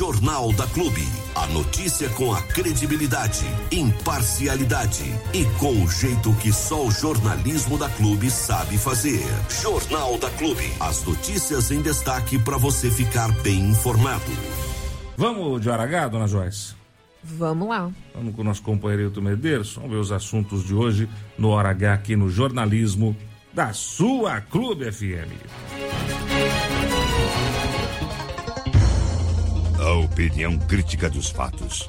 [0.00, 1.06] Jornal da Clube.
[1.34, 7.86] A notícia com a credibilidade, imparcialidade e com o jeito que só o jornalismo da
[7.90, 9.20] Clube sabe fazer.
[9.60, 10.72] Jornal da Clube.
[10.80, 14.24] As notícias em destaque para você ficar bem informado.
[15.18, 16.74] Vamos de Aragá, dona Joyce?
[17.22, 17.90] Vamos lá.
[18.14, 19.74] Vamos com o nosso companheiro Hilton Medeiros.
[19.74, 23.14] Vamos ver os assuntos de hoje no Hora H aqui no jornalismo
[23.52, 25.28] da sua Clube FM.
[29.90, 31.84] A opinião crítica dos fatos.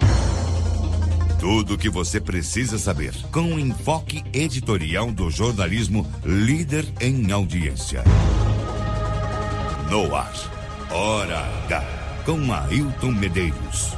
[1.40, 8.04] Tudo o que você precisa saber com o enfoque editorial do jornalismo líder em audiência.
[9.92, 10.34] No ar,
[10.90, 13.96] Hora H, com Ailton Medeiros.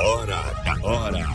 [0.00, 1.27] Hora H, Hora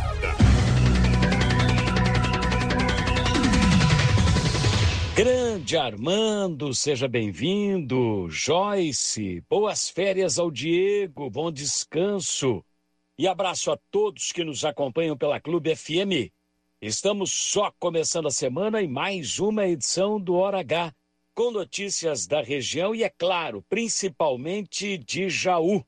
[5.15, 8.27] Grande Armando, seja bem-vindo.
[8.31, 12.65] Joyce, boas férias ao Diego, bom descanso.
[13.15, 16.33] E abraço a todos que nos acompanham pela Clube FM.
[16.81, 20.91] Estamos só começando a semana e mais uma edição do Hora H,
[21.35, 25.85] com notícias da região e, é claro, principalmente de Jaú.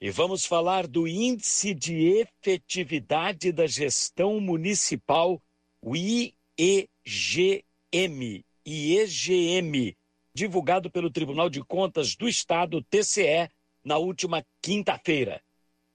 [0.00, 5.42] E vamos falar do Índice de Efetividade da Gestão Municipal,
[5.82, 7.64] o IEG
[7.94, 9.96] IEM e EGM,
[10.34, 13.48] divulgado pelo Tribunal de Contas do Estado, TCE,
[13.84, 15.40] na última quinta-feira.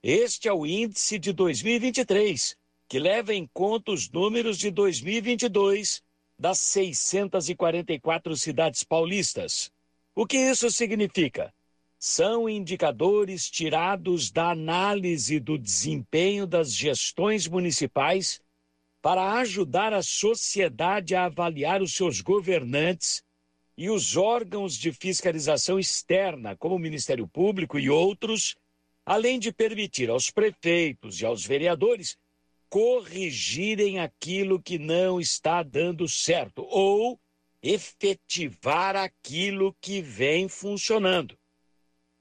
[0.02, 2.56] Este é o índice de 2023,
[2.88, 6.00] que leva em conta os números de 2022
[6.38, 9.70] das 644 cidades paulistas.
[10.14, 11.52] O que isso significa?
[11.98, 18.40] São indicadores tirados da análise do desempenho das gestões municipais
[19.02, 23.22] para ajudar a sociedade a avaliar os seus governantes
[23.76, 28.56] e os órgãos de fiscalização externa, como o Ministério Público e outros,
[29.06, 32.18] além de permitir aos prefeitos e aos vereadores
[32.68, 37.18] corrigirem aquilo que não está dando certo ou
[37.62, 41.36] efetivar aquilo que vem funcionando.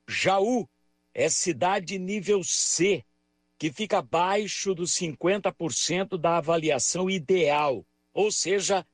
[0.07, 0.67] Jaú
[1.13, 3.03] é cidade nível C
[3.59, 8.87] que fica abaixo dos 50% da avaliação ideal, ou seja,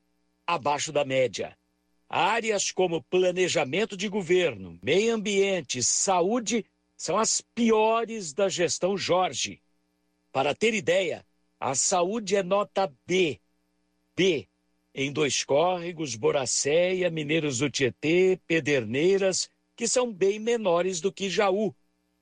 [0.46, 1.56] abaixo da média.
[2.08, 6.66] Áreas como planejamento de governo, meio ambiente, saúde
[6.96, 9.62] são as piores da gestão Jorge.
[10.30, 11.24] Para ter ideia,
[11.58, 13.40] a saúde é nota B.
[14.14, 14.48] B
[14.98, 21.76] em dois córregos, Boracéia, Mineiros do Tietê, Pederneiras, que são bem menores do que Jaú.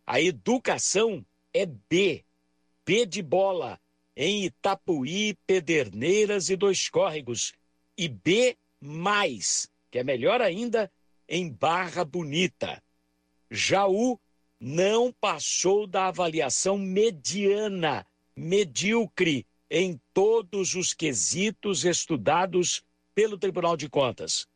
[0.05, 2.25] A educação é B.
[2.87, 3.81] B de bola
[4.17, 7.53] em Itapuí, Pederneiras e Dois Córregos.
[7.97, 10.91] E B, mais, que é melhor ainda,
[11.28, 12.83] em Barra Bonita.
[13.50, 14.19] Jaú
[14.61, 18.06] não passou da avaliação mediana,
[18.37, 22.83] medíocre, em todos os quesitos estudados
[23.15, 24.47] pelo Tribunal de Contas.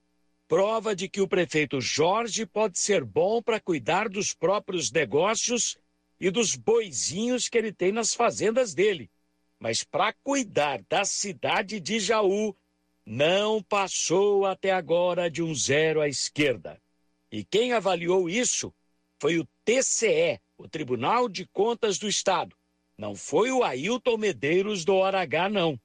[0.46, 5.76] Prova de que o prefeito Jorge pode ser bom para cuidar dos próprios negócios
[6.20, 9.10] e dos boizinhos que ele tem nas fazendas dele.
[9.58, 12.56] Mas para cuidar da cidade de Jaú,
[13.04, 16.80] não passou até agora de um zero à esquerda.
[17.30, 18.72] E quem avaliou isso
[19.18, 22.56] foi o TCE, o Tribunal de Contas do Estado.
[22.96, 25.80] Não foi o Ailton Medeiros do Hora H, não.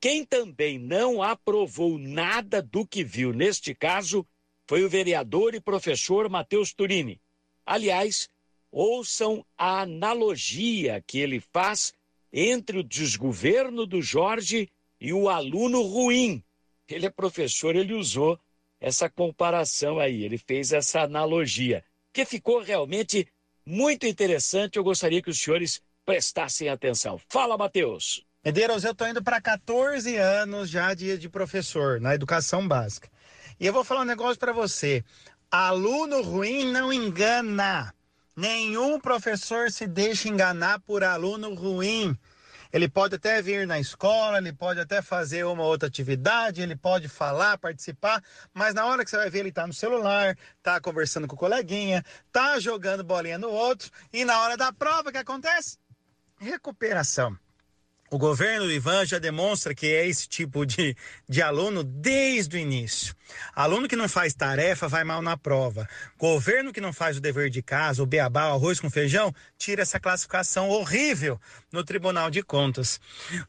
[0.00, 4.26] Quem também não aprovou nada do que viu neste caso
[4.66, 7.20] foi o vereador e professor Matheus Turini.
[7.64, 8.28] Aliás,
[8.74, 11.94] ouçam a analogia que ele faz
[12.32, 14.68] entre o desgoverno do Jorge
[15.00, 16.42] e o aluno ruim.
[16.88, 18.36] Ele é professor, ele usou
[18.80, 23.28] essa comparação aí, ele fez essa analogia, que ficou realmente
[23.64, 24.76] muito interessante.
[24.76, 27.20] Eu gostaria que os senhores prestassem atenção.
[27.28, 28.26] Fala, Matheus.
[28.44, 33.08] Medeiros, eu estou indo para 14 anos já de, de professor na educação básica.
[33.58, 35.04] E eu vou falar um negócio para você.
[35.48, 37.94] Aluno ruim não engana.
[38.36, 42.18] Nenhum professor se deixa enganar por aluno ruim.
[42.72, 47.06] Ele pode até vir na escola, ele pode até fazer uma outra atividade, ele pode
[47.06, 48.20] falar, participar,
[48.52, 51.38] mas na hora que você vai ver, ele está no celular, está conversando com o
[51.38, 55.78] coleguinha, está jogando bolinha no outro, e na hora da prova, o que acontece?
[56.36, 57.38] Recuperação.
[58.14, 60.96] O governo do Ivan já demonstra que é esse tipo de,
[61.28, 63.12] de aluno desde o início.
[63.52, 65.88] Aluno que não faz tarefa vai mal na prova.
[66.16, 69.82] Governo que não faz o dever de casa, o beabá, o arroz com feijão, tira
[69.82, 71.40] essa classificação horrível
[71.72, 73.00] no Tribunal de Contas.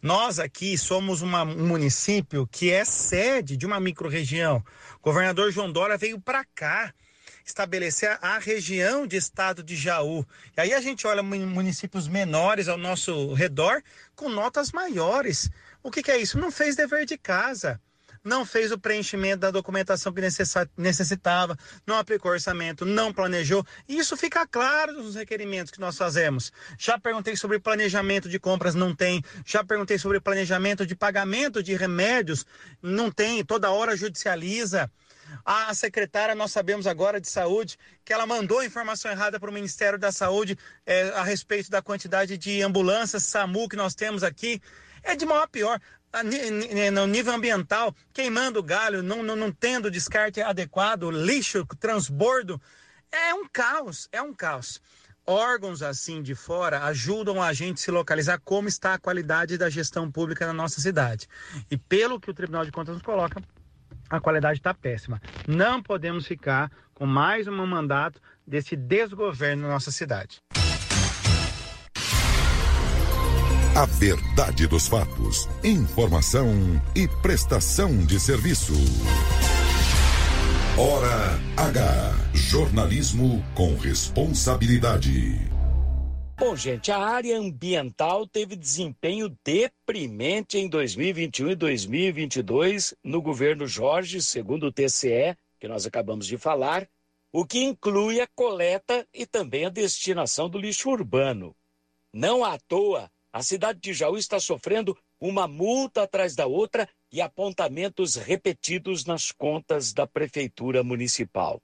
[0.01, 4.65] Nós aqui somos uma, um município que é sede de uma microrregião.
[4.99, 6.91] Governador João Dória veio para cá
[7.45, 10.25] estabelecer a região de estado de Jaú.
[10.57, 13.83] E aí a gente olha municípios menores ao nosso redor
[14.15, 15.49] com notas maiores.
[15.83, 16.39] O que, que é isso?
[16.39, 17.79] Não fez dever de casa
[18.25, 20.21] não fez o preenchimento da documentação que
[20.75, 21.55] necessitava,
[21.85, 23.63] não aplicou orçamento, não planejou.
[23.87, 26.51] E isso fica claro nos requerimentos que nós fazemos.
[26.77, 29.23] Já perguntei sobre planejamento de compras, não tem.
[29.45, 32.45] Já perguntei sobre planejamento de pagamento de remédios,
[32.81, 33.45] não tem.
[33.45, 34.91] Toda hora judicializa.
[35.43, 39.97] A secretária, nós sabemos agora de saúde, que ela mandou informação errada para o Ministério
[39.97, 44.61] da Saúde é, a respeito da quantidade de ambulâncias SAMU que nós temos aqui.
[45.03, 45.79] É de mal a pior
[46.93, 52.61] no nível ambiental, queimando galho, não, não, não tendo descarte adequado, lixo, transbordo.
[53.11, 54.81] É um caos, é um caos.
[55.27, 60.09] Órgãos assim de fora ajudam a gente se localizar como está a qualidade da gestão
[60.11, 61.27] pública na nossa cidade.
[61.69, 63.41] E pelo que o Tribunal de Contas nos coloca,
[64.09, 65.21] a qualidade está péssima.
[65.47, 70.41] Não podemos ficar com mais um mandato desse desgoverno na nossa cidade.
[73.75, 75.49] A verdade dos fatos.
[75.61, 78.73] Informação e prestação de serviço.
[80.77, 82.13] Hora H.
[82.33, 85.54] Jornalismo com responsabilidade.
[86.37, 94.21] Bom, gente, a área ambiental teve desempenho deprimente em 2021 e 2022 no governo Jorge,
[94.21, 96.89] segundo o TCE, que nós acabamos de falar,
[97.31, 101.55] o que inclui a coleta e também a destinação do lixo urbano.
[102.11, 107.21] Não à toa, a cidade de Jaú está sofrendo uma multa atrás da outra e
[107.21, 111.61] apontamentos repetidos nas contas da Prefeitura Municipal.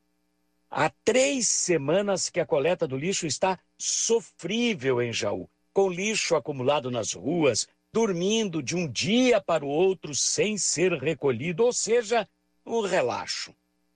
[0.70, 6.92] Há três semanas que a coleta do lixo está sofrível em Jaú, com lixo acumulado
[6.92, 12.28] nas ruas, dormindo de um dia para o outro sem ser recolhido, ou seja,
[12.66, 13.54] um relaxo.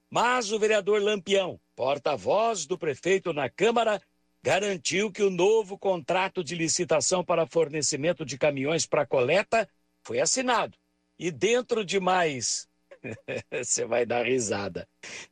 [0.10, 4.02] Mas o vereador Lampião, porta-voz do prefeito na Câmara,
[4.42, 9.68] garantiu que o novo contrato de licitação para fornecimento de caminhões para coleta
[10.04, 10.78] foi assinado.
[11.18, 12.68] E dentro de mais.
[13.52, 14.88] Você vai dar risada.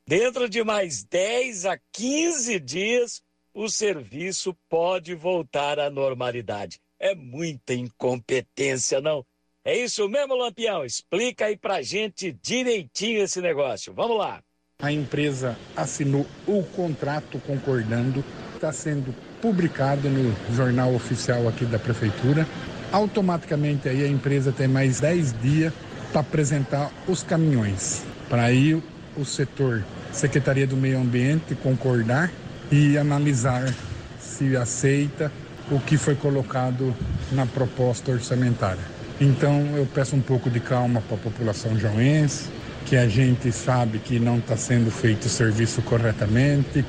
[0.08, 3.22] Dentro de mais 10 a 15 dias,
[3.54, 6.80] o serviço pode voltar à normalidade.
[7.00, 9.26] É muita incompetência, não?
[9.66, 10.84] É isso mesmo, Lampião?
[10.84, 13.94] Explica aí pra gente direitinho esse negócio.
[13.94, 14.42] Vamos lá.
[14.82, 18.24] A empresa assinou o contrato concordando
[18.64, 22.48] está sendo publicado no jornal oficial aqui da prefeitura.
[22.94, 25.74] Automaticamente aí a empresa tem mais 10 dias
[26.12, 28.06] para apresentar os caminhões.
[28.30, 28.82] Para aí
[29.18, 29.84] o setor
[30.14, 32.32] Secretaria do Meio Ambiente concordar
[32.74, 33.72] e analisar
[34.20, 35.32] se aceita
[35.70, 36.96] o que foi colocado
[37.32, 38.82] na proposta orçamentária.
[39.22, 42.50] Então eu peço um pouco de calma para a população jauense,
[42.88, 46.84] que a gente sabe que não está sendo feito o serviço corretamente,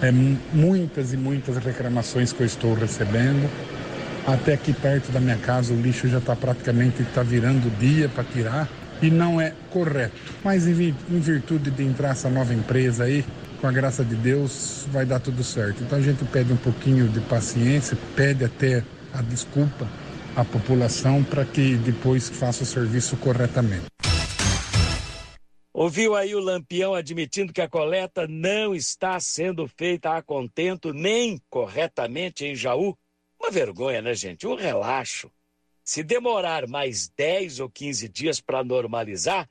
[0.00, 3.50] é, muitas e muitas reclamações que eu estou recebendo.
[4.28, 8.22] Até aqui perto da minha casa o lixo já está praticamente tá virando dia para
[8.22, 8.68] tirar
[9.02, 10.14] e não é correto.
[10.44, 13.24] Mas em virtude de entrar essa nova empresa aí,
[13.64, 15.82] com a graça de Deus, vai dar tudo certo.
[15.82, 19.88] Então a gente pede um pouquinho de paciência, pede até a desculpa
[20.36, 23.86] à população para que depois faça o serviço corretamente.
[25.72, 31.40] Ouviu aí o Lampião admitindo que a coleta não está sendo feita a contento nem
[31.48, 32.94] corretamente em Jaú?
[33.40, 34.46] Uma vergonha, né, gente?
[34.46, 35.30] Um relaxo.
[35.82, 39.48] Se demorar mais 10 ou 15 dias para normalizar,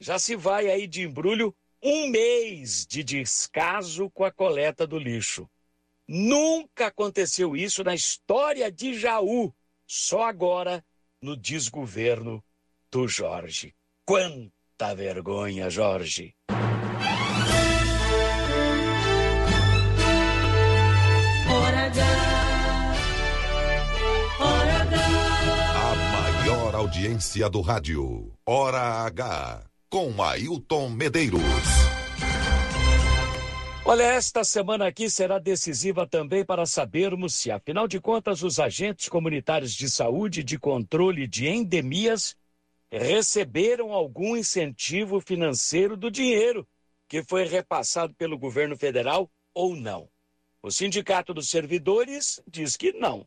[0.00, 5.46] já se vai aí de embrulho um mês de descaso com a coleta do lixo.
[6.08, 9.52] Nunca aconteceu isso na história de Jaú,
[9.86, 10.82] só agora
[11.20, 12.42] no desgoverno
[12.90, 13.74] do Jorge.
[14.06, 16.34] Quanta vergonha, Jorge.
[21.50, 22.02] Hora H.
[24.40, 24.96] Hora H.
[25.76, 28.34] A maior audiência do rádio.
[28.46, 29.73] Hora H.
[29.94, 31.40] Com Ailton Medeiros.
[33.84, 39.08] Olha, esta semana aqui será decisiva também para sabermos se, afinal de contas, os agentes
[39.08, 42.36] comunitários de saúde e de controle de endemias
[42.90, 46.66] receberam algum incentivo financeiro do dinheiro
[47.06, 50.08] que foi repassado pelo governo federal ou não.
[50.60, 53.24] O Sindicato dos Servidores diz que não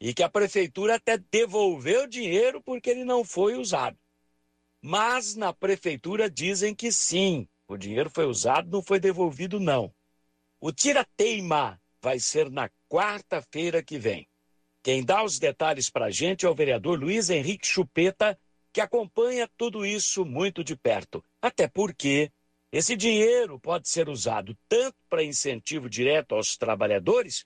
[0.00, 3.96] e que a prefeitura até devolveu dinheiro porque ele não foi usado.
[4.82, 9.94] Mas na prefeitura dizem que sim, o dinheiro foi usado, não foi devolvido não.
[10.60, 14.28] O tira-teima vai ser na quarta-feira que vem.
[14.82, 18.38] Quem dá os detalhes para a gente é o vereador Luiz Henrique Chupeta,
[18.72, 21.24] que acompanha tudo isso muito de perto.
[21.42, 22.32] Até porque
[22.72, 27.44] Esse dinheiro pode ser usado tanto para incentivo direto aos trabalhadores,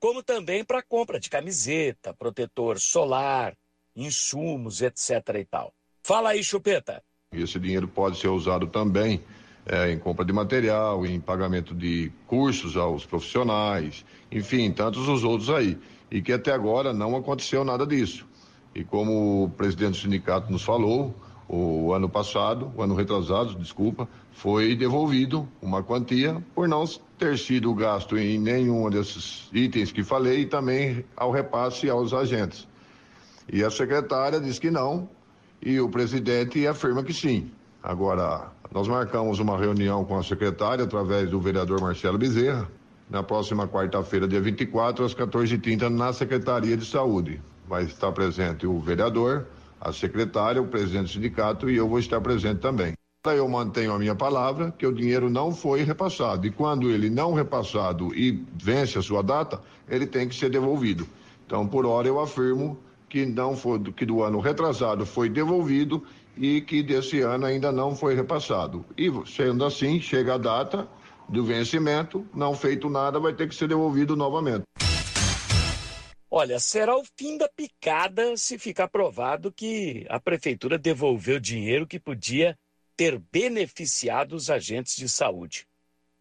[0.00, 3.56] como também para compra de camiseta, protetor solar,
[3.94, 5.38] insumos, etc.
[5.40, 5.74] e tal.
[6.06, 7.02] Fala aí, Chupeta.
[7.32, 9.22] Esse dinheiro pode ser usado também
[9.64, 15.48] é, em compra de material, em pagamento de cursos aos profissionais, enfim, tantos os outros
[15.48, 15.78] aí.
[16.10, 18.26] E que até agora não aconteceu nada disso.
[18.74, 21.14] E como o presidente do sindicato nos falou,
[21.48, 26.84] o ano passado, o ano retrasado, desculpa, foi devolvido uma quantia por não
[27.18, 32.68] ter sido gasto em nenhum desses itens que falei e também ao repasse aos agentes.
[33.50, 35.08] E a secretária diz que não
[35.64, 37.50] e o presidente afirma que sim.
[37.82, 42.68] Agora, nós marcamos uma reunião com a secretária através do vereador Marcelo Bezerra
[43.08, 47.40] na próxima quarta-feira, dia 24, às 14h30, na Secretaria de Saúde.
[47.66, 49.46] Vai estar presente o vereador,
[49.80, 52.94] a secretária, o presidente do sindicato e eu vou estar presente também.
[53.26, 56.46] Eu mantenho a minha palavra que o dinheiro não foi repassado.
[56.46, 61.06] E quando ele não repassado e vence a sua data, ele tem que ser devolvido.
[61.46, 62.78] Então, por hora, eu afirmo
[63.14, 66.04] que não foi que do ano retrasado foi devolvido
[66.36, 68.84] e que desse ano ainda não foi repassado.
[68.98, 70.88] E sendo assim, chega a data
[71.28, 74.64] do vencimento, não feito nada, vai ter que ser devolvido novamente.
[76.28, 82.00] Olha, será o fim da picada se ficar provado que a prefeitura devolveu dinheiro que
[82.00, 82.58] podia
[82.96, 85.68] ter beneficiado os agentes de saúde.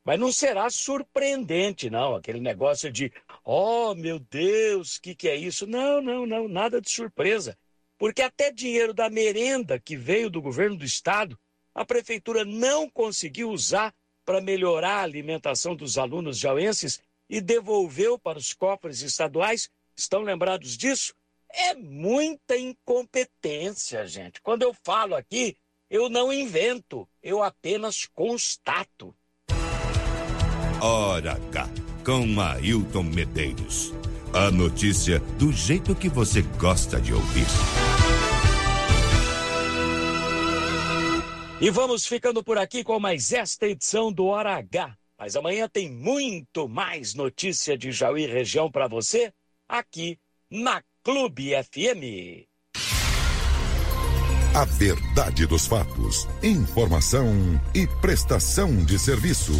[0.05, 3.12] Mas não será surpreendente, não, aquele negócio de,
[3.43, 5.65] oh meu Deus, o que, que é isso?
[5.67, 7.57] Não, não, não, nada de surpresa.
[7.97, 11.39] Porque até dinheiro da merenda que veio do governo do estado,
[11.73, 13.93] a prefeitura não conseguiu usar
[14.25, 19.69] para melhorar a alimentação dos alunos jauenses e devolveu para os cofres estaduais.
[19.95, 21.13] Estão lembrados disso?
[21.50, 24.41] É muita incompetência, gente.
[24.41, 25.55] Quando eu falo aqui,
[25.89, 29.15] eu não invento, eu apenas constato.
[30.81, 31.69] Hora H,
[32.03, 33.93] com Ailton Medeiros.
[34.33, 37.45] A notícia do jeito que você gosta de ouvir.
[41.62, 44.98] E vamos ficando por aqui com mais esta edição do Hora H.
[45.17, 49.31] Mas amanhã tem muito mais notícia de Jaú região para você
[49.69, 50.19] aqui
[50.51, 52.45] na Clube FM.
[54.55, 59.53] A verdade dos fatos, informação e prestação de serviço.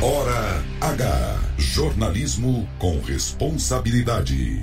[0.00, 1.40] Hora H.
[1.58, 4.62] Jornalismo com responsabilidade.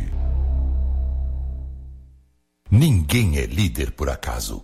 [2.72, 4.63] Ninguém é líder por acaso.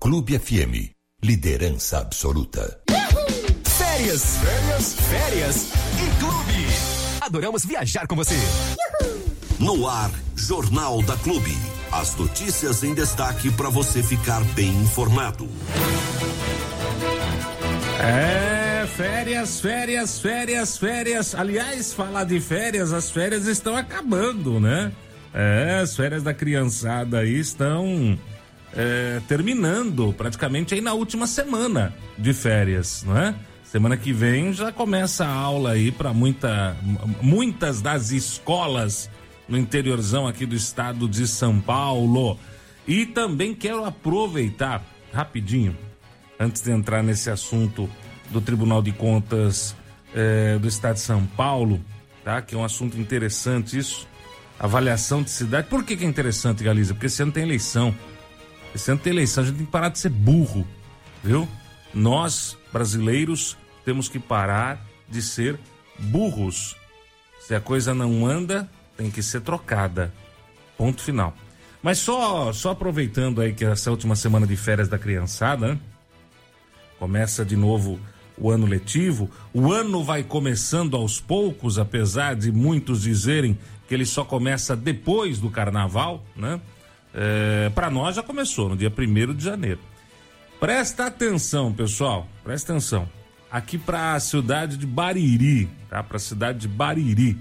[0.00, 0.90] Clube FM.
[1.22, 2.80] Liderança absoluta.
[2.90, 3.62] Uhul.
[3.64, 6.66] Férias, férias, férias em clube.
[7.20, 8.36] Adoramos viajar com você.
[8.36, 9.22] Uhul.
[9.58, 11.54] No ar, Jornal da Clube.
[11.92, 15.46] As notícias em destaque para você ficar bem informado.
[18.00, 18.55] É
[18.96, 21.34] férias, férias, férias, férias.
[21.34, 24.90] Aliás, falar de férias, as férias estão acabando, né?
[25.34, 28.18] É, as férias da criançada aí estão
[28.74, 33.34] é, terminando praticamente aí na última semana de férias, né?
[33.64, 36.74] Semana que vem já começa a aula aí para muita,
[37.20, 39.10] muitas das escolas
[39.46, 42.38] no interiorzão aqui do estado de São Paulo.
[42.88, 45.76] E também quero aproveitar rapidinho,
[46.40, 47.90] antes de entrar nesse assunto
[48.30, 49.74] do Tribunal de Contas
[50.14, 51.80] eh, do Estado de São Paulo,
[52.24, 52.40] tá?
[52.42, 54.06] Que é um assunto interessante isso.
[54.58, 55.68] Avaliação de cidade.
[55.68, 56.94] Por que, que é interessante, Galiza?
[56.94, 57.94] Porque esse ano tem eleição.
[58.74, 60.66] Esse ano tem eleição, a gente tem que parar de ser burro,
[61.22, 61.48] viu?
[61.94, 65.58] Nós, brasileiros, temos que parar de ser
[65.98, 66.76] burros.
[67.40, 70.12] Se a coisa não anda, tem que ser trocada.
[70.76, 71.34] Ponto final.
[71.82, 75.80] Mas só, só aproveitando aí que essa última semana de férias da criançada, né?
[76.98, 78.00] Começa de novo
[78.38, 79.30] o ano letivo.
[79.52, 85.38] O ano vai começando aos poucos, apesar de muitos dizerem que ele só começa depois
[85.38, 86.60] do carnaval, né?
[87.14, 89.80] É, para nós já começou no dia 1 de janeiro.
[90.60, 93.08] Presta atenção, pessoal, presta atenção.
[93.50, 96.02] Aqui para a cidade de Bariri, tá?
[96.02, 97.38] Para a cidade de Bariri.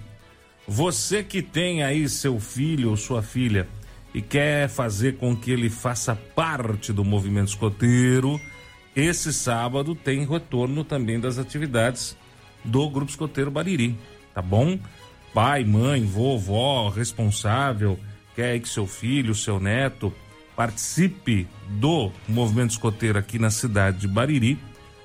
[0.67, 3.67] Você que tem aí seu filho ou sua filha
[4.13, 8.39] e quer fazer com que ele faça parte do movimento escoteiro,
[8.95, 12.15] esse sábado tem retorno também das atividades
[12.63, 13.97] do Grupo Escoteiro Bariri,
[14.33, 14.79] tá bom?
[15.33, 17.99] Pai, mãe, vovó, responsável,
[18.35, 20.13] quer que seu filho, seu neto
[20.55, 24.57] participe do movimento escoteiro aqui na cidade de Bariri.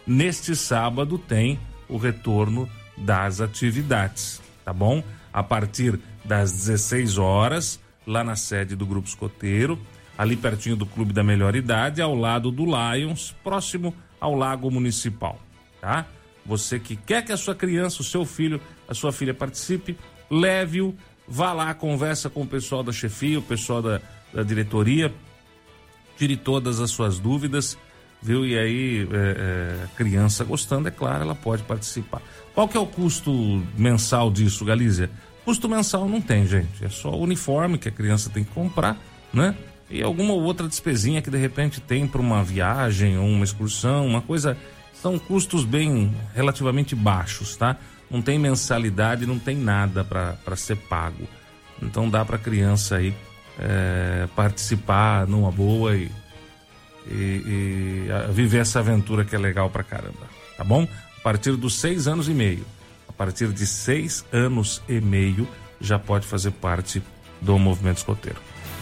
[0.06, 5.02] Neste sábado tem o retorno das atividades, tá bom?
[5.32, 9.78] A partir das 16 horas, lá na sede do Grupo Escoteiro
[10.20, 15.40] ali pertinho do Clube da Melhor Idade, ao lado do Lions, próximo ao Lago Municipal,
[15.80, 16.04] tá?
[16.44, 19.96] Você que quer que a sua criança, o seu filho, a sua filha participe,
[20.30, 20.94] leve-o,
[21.26, 23.98] vá lá, conversa com o pessoal da chefia, o pessoal da,
[24.30, 25.10] da diretoria,
[26.18, 27.78] tire todas as suas dúvidas,
[28.20, 28.44] viu?
[28.44, 32.20] E aí, é, é, criança gostando, é claro, ela pode participar.
[32.54, 33.32] Qual que é o custo
[33.74, 35.10] mensal disso, Galícia?
[35.46, 36.84] Custo mensal não tem, gente.
[36.84, 38.98] É só o uniforme que a criança tem que comprar,
[39.32, 39.56] né?
[39.90, 44.20] E alguma outra despesinha que de repente tem para uma viagem ou uma excursão, uma
[44.22, 44.56] coisa.
[44.94, 47.76] São custos bem relativamente baixos, tá?
[48.10, 51.26] Não tem mensalidade, não tem nada para ser pago.
[51.82, 53.14] Então dá para criança aí
[53.58, 56.10] é, participar numa boa e,
[57.06, 60.86] e, e viver essa aventura que é legal pra caramba, tá bom?
[61.18, 62.64] A partir dos seis anos e meio.
[63.08, 65.48] A partir de seis anos e meio
[65.80, 67.02] já pode fazer parte
[67.40, 68.38] do movimento escoteiro.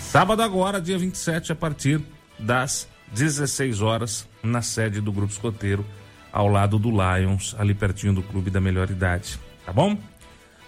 [0.09, 2.00] Sábado agora, dia 27, a partir
[2.38, 5.85] das 16 horas, na sede do Grupo Escoteiro,
[6.33, 9.38] ao lado do Lions, ali pertinho do Clube da Melhor Idade.
[9.67, 9.99] Tá bom?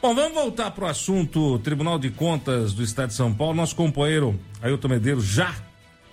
[0.03, 3.55] Bom, vamos voltar para o assunto Tribunal de Contas do Estado de São Paulo.
[3.55, 5.55] Nosso companheiro Ailton Medeiros já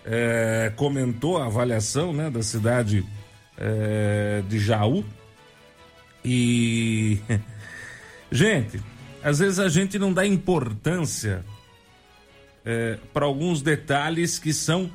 [0.05, 3.05] é, comentou a avaliação né, da cidade
[3.57, 5.03] é, de Jaú.
[6.23, 7.19] E,
[8.31, 8.79] gente,
[9.21, 11.43] às vezes a gente não dá importância
[12.67, 14.91] é, para alguns detalhes que são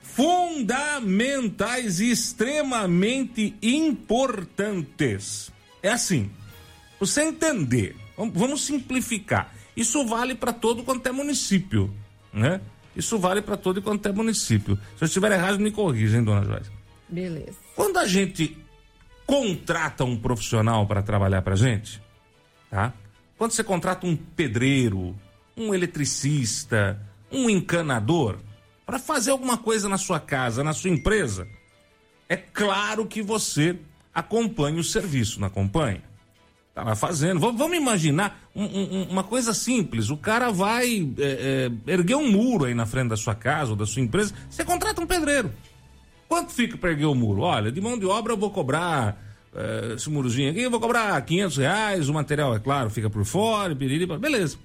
[0.00, 5.50] fundamentais e extremamente importantes.
[5.82, 6.30] É assim,
[7.00, 9.52] você entender, vamos simplificar.
[9.76, 11.92] Isso vale para todo quanto é município,
[12.32, 12.60] né?
[12.94, 14.78] Isso vale para todo quanto é município.
[14.96, 16.70] Se eu estiver errado, me corrija, hein, dona Joyce?
[17.08, 17.58] Beleza.
[17.74, 18.56] Quando a gente
[19.26, 22.00] contrata um profissional para trabalhar para gente,
[22.70, 22.92] tá?
[23.36, 25.16] Quando você contrata um pedreiro,
[25.56, 28.38] um eletricista, um encanador
[28.86, 31.46] para fazer alguma coisa na sua casa, na sua empresa,
[32.28, 33.76] é claro que você
[34.14, 36.02] acompanha o serviço, não acompanha?
[36.74, 37.40] Tá lá fazendo.
[37.40, 40.10] Vamos imaginar um, um, uma coisa simples.
[40.10, 43.76] O cara vai é, é, erguer um muro aí na frente da sua casa ou
[43.76, 44.32] da sua empresa.
[44.48, 45.52] Você contrata um pedreiro.
[46.28, 47.40] Quanto fica para erguer o muro?
[47.40, 49.20] Olha, de mão de obra eu vou cobrar
[49.54, 52.08] é, esse murozinho aqui, eu vou cobrar 500 reais.
[52.08, 53.74] O material, é claro, fica por fora.
[53.74, 54.58] Beleza.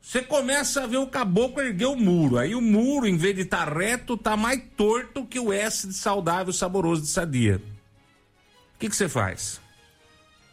[0.00, 2.38] Você começa a ver o caboclo erguer o muro.
[2.38, 5.86] Aí o muro, em vez de estar tá reto, tá mais torto que o S
[5.86, 7.60] de saudável, saboroso de sadia.
[8.74, 9.60] O que você faz?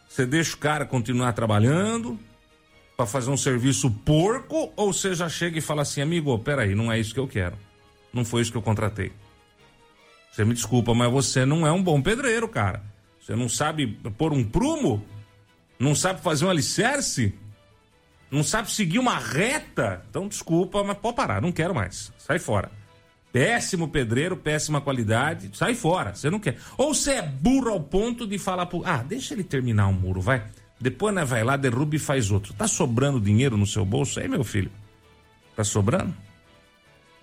[0.08, 2.18] Você deixa o cara continuar trabalhando
[2.96, 6.90] para fazer um serviço porco ou você já chega e fala assim, amigo, peraí, não
[6.90, 7.56] é isso que eu quero.
[8.12, 9.12] Não foi isso que eu contratei.
[10.32, 12.82] Você me desculpa, mas você não é um bom pedreiro, cara.
[13.20, 15.04] Você não sabe pôr um prumo?
[15.78, 17.34] Não sabe fazer um alicerce?
[18.30, 22.12] Não sabe seguir uma reta, então desculpa, mas pode parar, não quero mais.
[22.18, 22.70] Sai fora.
[23.32, 26.56] Péssimo pedreiro, péssima qualidade, sai fora, você não quer.
[26.76, 28.82] Ou você é burro ao ponto de falar pro.
[28.84, 30.44] Ah, deixa ele terminar o um muro, vai.
[30.80, 32.52] Depois né, vai lá, derruba e faz outro.
[32.54, 34.70] Tá sobrando dinheiro no seu bolso aí, meu filho?
[35.54, 36.14] Tá sobrando?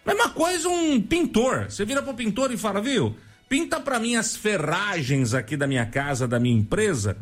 [0.05, 1.65] Mesma coisa um pintor.
[1.69, 3.15] Você vira pro pintor e fala, viu?
[3.49, 7.17] Pinta para mim as ferragens aqui da minha casa, da minha empresa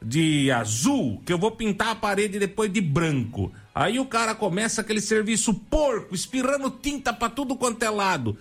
[0.00, 3.52] de azul, que eu vou pintar a parede depois de branco.
[3.74, 8.36] Aí o cara começa aquele serviço porco, espirrando tinta para tudo quanto é lado.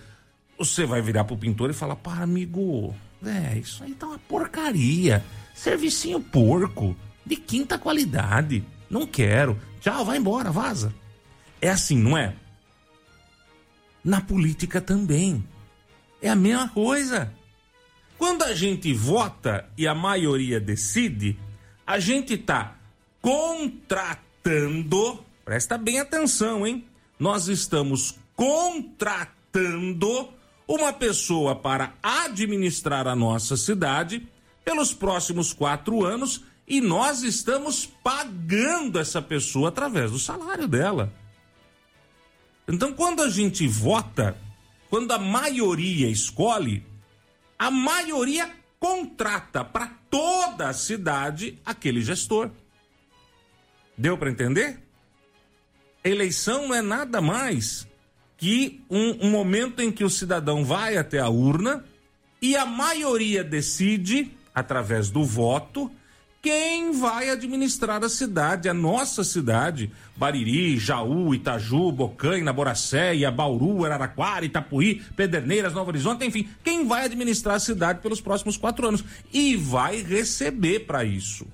[0.57, 5.23] Você vai virar pro pintor e falar: "Para, amigo, é, isso aí tá uma porcaria.
[5.53, 8.63] Servicinho porco, de quinta qualidade.
[8.89, 9.59] Não quero.
[9.81, 10.93] Tchau, vai embora, vaza."
[11.61, 12.35] É assim, não é?
[14.03, 15.43] Na política também.
[16.21, 17.33] É a mesma coisa.
[18.17, 21.37] Quando a gente vota e a maioria decide,
[21.85, 22.75] a gente está
[23.21, 26.85] contratando, presta bem atenção, hein?
[27.19, 30.29] Nós estamos contratando
[30.67, 34.27] uma pessoa para administrar a nossa cidade
[34.63, 41.13] pelos próximos quatro anos e nós estamos pagando essa pessoa através do salário dela.
[42.67, 44.35] Então, quando a gente vota,
[44.89, 46.83] quando a maioria escolhe,
[47.59, 48.51] a maioria
[48.85, 52.51] contrata para toda a cidade aquele gestor.
[53.97, 54.79] Deu para entender?
[56.03, 57.87] Eleição não é nada mais
[58.37, 61.83] que um, um, momento em que o cidadão vai até a urna
[62.39, 65.91] e a maioria decide, através do voto,
[66.45, 74.45] quem vai administrar a cidade, a nossa cidade, Bariri, Jaú, Itaju, Bocaina, Boracéia, Bauru, Araraquara,
[74.45, 79.03] Itapuí, Pederneiras, Novo Horizonte, enfim, quem vai administrar a cidade pelos próximos quatro anos
[79.33, 81.47] e vai receber para isso.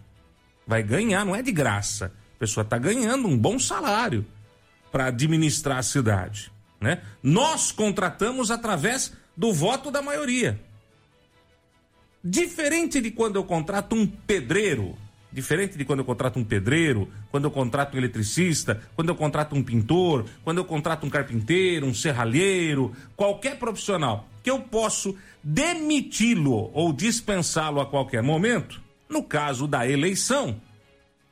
[0.68, 2.12] Vai ganhar, não é de graça.
[2.36, 4.26] A pessoa está ganhando um bom salário
[4.92, 6.52] para administrar a cidade,
[6.82, 7.02] né?
[7.24, 10.60] Nós contratamos através do voto da maioria.
[12.24, 14.96] Diferente de quando eu contrato um pedreiro,
[15.32, 19.56] diferente de quando eu contrato um pedreiro, quando eu contrato um eletricista, quando eu contrato
[19.56, 26.70] um pintor, quando eu contrato um carpinteiro, um serralheiro, qualquer profissional, que eu posso demiti-lo
[26.74, 30.62] ou dispensá-lo a qualquer momento, no caso da eleição,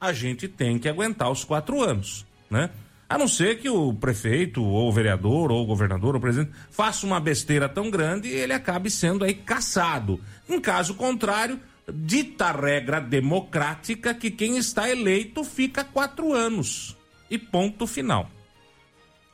[0.02, 2.72] a gente tem que aguentar os quatro anos, né?
[3.10, 6.52] A não ser que o prefeito, ou o vereador, ou o governador, ou o presidente,
[6.70, 10.22] faça uma besteira tão grande e ele acabe sendo aí caçado.
[10.48, 11.60] Em caso contrário,
[11.92, 16.96] dita regra democrática que quem está eleito fica quatro anos.
[17.32, 18.30] E ponto final.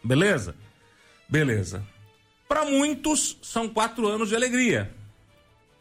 [0.01, 0.55] Beleza?
[1.27, 1.83] Beleza.
[2.47, 4.93] Para muitos, são quatro anos de alegria.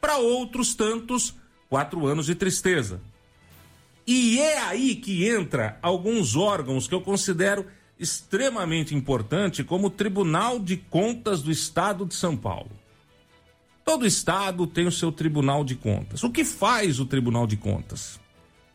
[0.01, 1.35] Para outros tantos,
[1.69, 3.01] quatro anos de tristeza.
[4.05, 7.67] E é aí que entra alguns órgãos que eu considero
[8.05, 12.71] extremamente importante como Tribunal de Contas do Estado de São Paulo.
[13.85, 16.23] Todo estado tem o seu Tribunal de Contas.
[16.23, 18.21] O que faz o Tribunal de Contas?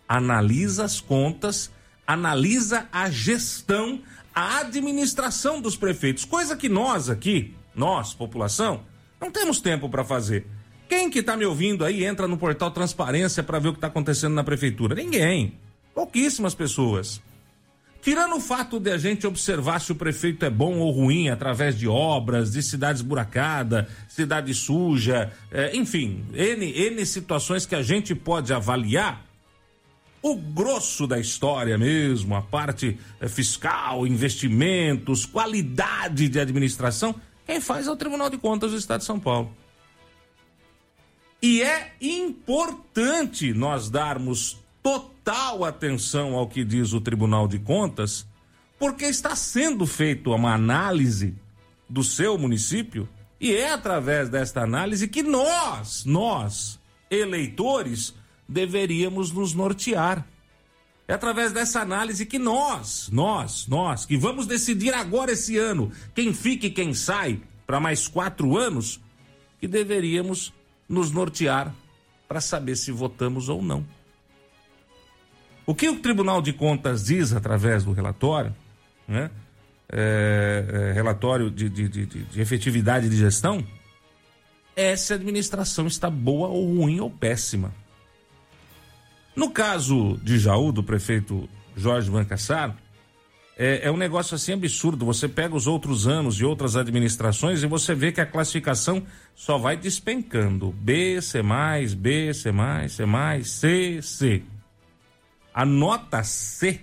[0.07, 1.71] Analisa as contas,
[2.05, 4.01] analisa a gestão,
[4.33, 8.81] a administração dos prefeitos, coisa que nós aqui, nós, população,
[9.21, 10.45] não temos tempo para fazer.
[10.87, 13.87] Quem que está me ouvindo aí entra no portal Transparência para ver o que está
[13.87, 14.95] acontecendo na prefeitura?
[14.95, 15.53] Ninguém.
[15.93, 17.21] Pouquíssimas pessoas.
[18.01, 21.77] Tirando o fato de a gente observar se o prefeito é bom ou ruim através
[21.77, 28.15] de obras, de cidades buracadas, cidade suja, é, enfim, N, N situações que a gente
[28.15, 29.25] pode avaliar,
[30.21, 37.87] o grosso da história mesmo, a parte é, fiscal, investimentos, qualidade de administração, quem faz
[37.87, 39.51] é o Tribunal de Contas do Estado de São Paulo.
[41.41, 48.25] E é importante nós darmos total atenção ao que diz o Tribunal de Contas,
[48.77, 51.35] porque está sendo feita uma análise
[51.89, 53.07] do seu município
[53.39, 58.13] e é através desta análise que nós, nós, eleitores,
[58.47, 60.25] deveríamos nos nortear.
[61.07, 66.33] É através dessa análise que nós, nós, nós, que vamos decidir agora esse ano quem
[66.33, 68.99] fica e quem sai para mais quatro anos,
[69.59, 70.53] que deveríamos
[70.87, 71.73] nos nortear
[72.27, 73.85] para saber se votamos ou não.
[75.69, 78.55] O que o Tribunal de Contas diz através do relatório,
[79.07, 79.29] né?
[79.87, 83.63] É, é, relatório de, de, de, de, efetividade de gestão,
[84.75, 87.71] é se a administração está boa ou ruim ou péssima.
[89.35, 92.75] No caso de Jaú, do prefeito Jorge Van Cassar,
[93.55, 95.05] é, é um negócio assim absurdo.
[95.05, 99.03] Você pega os outros anos de outras administrações e você vê que a classificação
[99.35, 100.71] só vai despencando.
[100.81, 101.43] B, C,
[101.95, 102.51] B, C,
[103.43, 104.43] C, C.
[105.53, 106.81] A nota C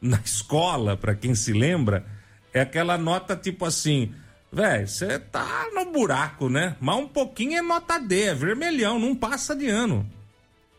[0.00, 2.04] na escola, para quem se lembra,
[2.52, 4.12] é aquela nota tipo assim,
[4.52, 6.76] velho, você tá no buraco, né?
[6.80, 10.08] Mas um pouquinho é nota D, é vermelhão, não passa de ano.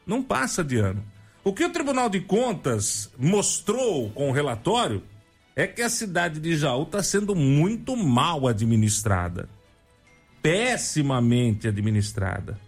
[0.05, 1.03] Não passa de ano.
[1.43, 5.03] O que o Tribunal de Contas mostrou com o relatório
[5.55, 9.47] é que a cidade de Jaú está sendo muito mal administrada.
[10.41, 12.59] Pessimamente administrada.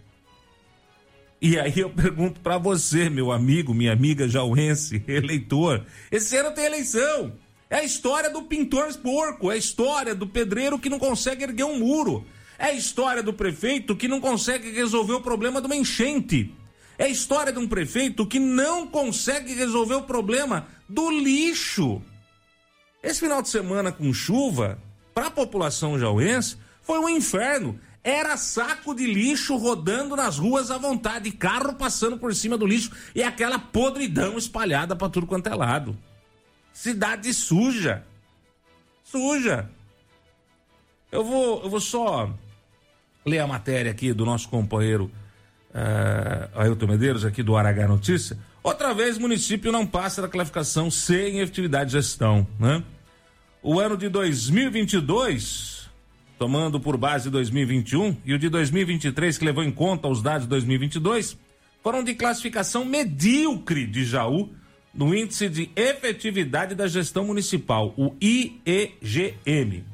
[1.40, 6.64] E aí eu pergunto para você, meu amigo, minha amiga jauense, eleitor, esse ano tem
[6.64, 7.32] eleição.
[7.68, 11.64] É a história do pintor porco, é a história do pedreiro que não consegue erguer
[11.64, 12.24] um muro.
[12.58, 16.54] É a história do prefeito que não consegue resolver o problema de uma enchente.
[16.98, 22.00] É a história de um prefeito que não consegue resolver o problema do lixo.
[23.02, 24.78] Esse final de semana com chuva,
[25.12, 27.78] para a população jauense, foi um inferno.
[28.06, 32.92] Era saco de lixo rodando nas ruas à vontade, carro passando por cima do lixo
[33.12, 35.98] e aquela podridão espalhada para tudo quanto é lado.
[36.72, 38.04] Cidade suja.
[39.02, 39.68] Suja.
[41.10, 42.32] Eu vou, eu vou só
[43.24, 45.10] ler a matéria aqui do nosso companheiro
[45.74, 48.38] uh, Ailton Medeiros, aqui do Aragá Notícia.
[48.62, 52.84] Outra vez, município não passa da classificação C em efetividade de gestão, né?
[53.60, 55.85] O ano de 2022
[56.38, 60.48] tomando por base 2021, e o de 2023, que levou em conta os dados de
[60.48, 61.38] 2022,
[61.82, 64.50] foram de classificação medíocre de Jaú
[64.92, 69.84] no Índice de Efetividade da Gestão Municipal, o IEGM.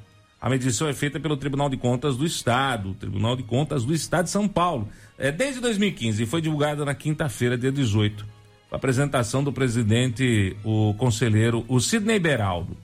[0.41, 4.25] A medição é feita pelo Tribunal de Contas do Estado, Tribunal de Contas do Estado
[4.25, 8.25] de São Paulo, é, desde 2015 e foi divulgada na quinta-feira, dia 18,
[8.69, 12.77] com a apresentação do presidente, o conselheiro, o Sidney Beraldo.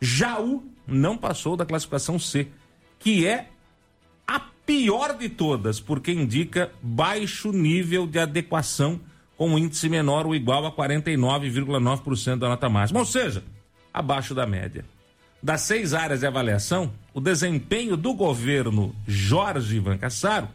[0.00, 2.48] Jaú não passou da classificação C
[2.98, 3.48] que é
[4.26, 9.00] a pior de todas, porque indica baixo nível de adequação
[9.36, 13.42] com um índice menor ou igual a 49,9% da nota máxima, ou seja,
[13.92, 14.84] abaixo da média.
[15.42, 20.48] Das seis áreas de avaliação, o desempenho do governo Jorge Ivan Cassaro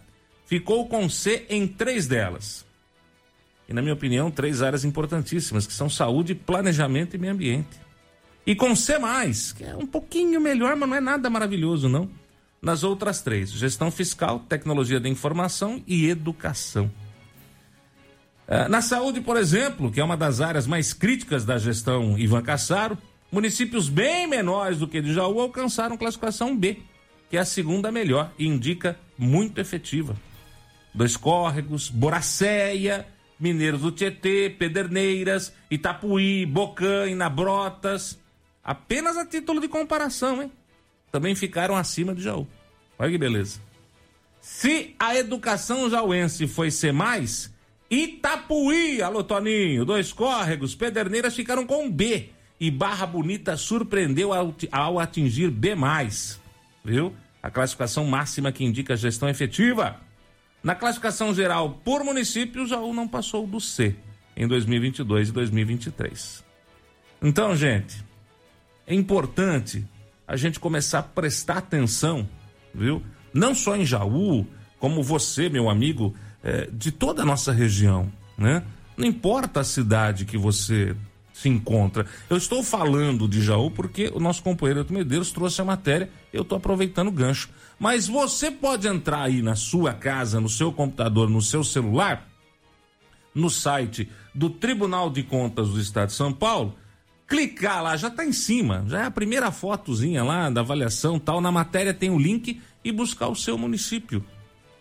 [0.45, 2.65] ficou com C em três delas.
[3.67, 7.79] E, na minha opinião, três áreas importantíssimas, que são saúde, planejamento e meio ambiente.
[8.47, 8.95] E com C,
[9.55, 12.09] que é um pouquinho melhor, mas não é nada maravilhoso, não.
[12.61, 16.91] Nas outras três: gestão fiscal, tecnologia da informação e educação.
[18.47, 22.41] Ah, na saúde, por exemplo, que é uma das áreas mais críticas da gestão Ivan
[22.41, 22.97] Cassaro,
[23.31, 26.79] municípios bem menores do que de Jaú alcançaram classificação B,
[27.29, 30.15] que é a segunda melhor e indica muito efetiva.
[30.93, 33.05] Dois Córregos, Boracéia,
[33.39, 38.19] Mineiros do Tietê, Pederneiras, Itapuí, Bocã, Inabrotas.
[38.63, 40.51] Apenas a título de comparação, hein?
[41.11, 42.47] Também ficaram acima de Jaú.
[42.97, 43.59] Olha que beleza.
[44.41, 47.53] Se a educação jauense foi ser mais,
[47.89, 54.99] Itapuí, alô Toninho, dois córregos, Pederneiras ficaram com B e Barra Bonita surpreendeu ao, ao
[54.99, 55.75] atingir B+,
[56.83, 57.15] viu?
[57.41, 59.99] A classificação máxima que indica gestão efetiva.
[60.61, 63.95] Na classificação geral por município, Jaú não passou do C
[64.35, 66.43] em 2022 e 2023.
[67.21, 68.03] Então, gente,
[68.85, 69.85] é importante
[70.29, 72.29] a gente começar a prestar atenção,
[72.73, 73.01] viu?
[73.33, 74.45] Não só em Jaú,
[74.79, 76.13] como você, meu amigo,
[76.43, 78.63] é, de toda a nossa região, né?
[78.95, 80.95] Não importa a cidade que você
[81.33, 82.05] se encontra.
[82.29, 86.43] Eu estou falando de Jaú porque o nosso companheiro Elton Medeiros trouxe a matéria, eu
[86.43, 87.49] estou aproveitando o gancho.
[87.79, 92.29] Mas você pode entrar aí na sua casa, no seu computador, no seu celular,
[93.33, 96.75] no site do Tribunal de Contas do Estado de São Paulo,
[97.29, 101.39] clicar lá, já está em cima, já é a primeira fotozinha lá da avaliação tal,
[101.39, 104.25] na matéria tem o link e buscar o seu município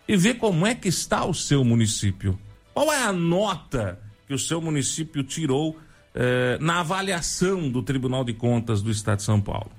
[0.08, 2.38] e ver como é que está o seu município.
[2.72, 5.78] Qual é a nota que o seu município tirou
[6.14, 9.70] eh, na avaliação do Tribunal de Contas do Estado de São Paulo?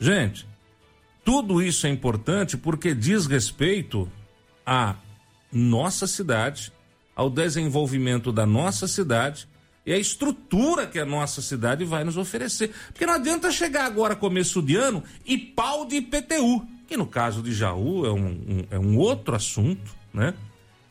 [0.00, 0.44] Gente,
[1.24, 4.10] tudo isso é importante porque diz respeito
[4.66, 4.96] à
[5.52, 6.72] nossa cidade,
[7.14, 9.46] ao desenvolvimento da nossa cidade
[9.90, 12.72] e a estrutura que a nossa cidade vai nos oferecer.
[12.88, 17.40] Porque não adianta chegar agora, começo de ano, e pau de IPTU que no caso
[17.40, 20.34] de Jaú é um, um, é um outro assunto, né?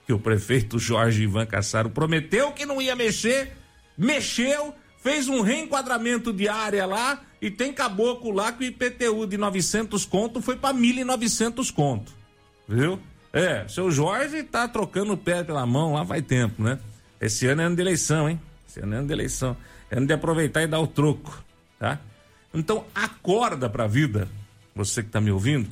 [0.08, 3.52] Que o prefeito Jorge Ivan Cassaro prometeu que não ia mexer,
[3.98, 9.38] mexeu, fez um reenquadramento de área lá e tem caboclo lá que o IPTU de
[9.38, 12.14] 900 conto foi para 1.900 conto,
[12.66, 12.98] viu?
[13.34, 16.80] É, seu Jorge tá trocando o pé pela mão lá faz tempo, né?
[17.20, 18.40] Esse ano é ano de eleição, hein?
[18.70, 19.58] Esse ano é ano de eleição.
[19.90, 21.44] É ano de aproveitar e dar o troco,
[21.80, 22.00] tá?
[22.54, 24.30] Então acorda pra vida,
[24.76, 25.70] você que tá me ouvindo,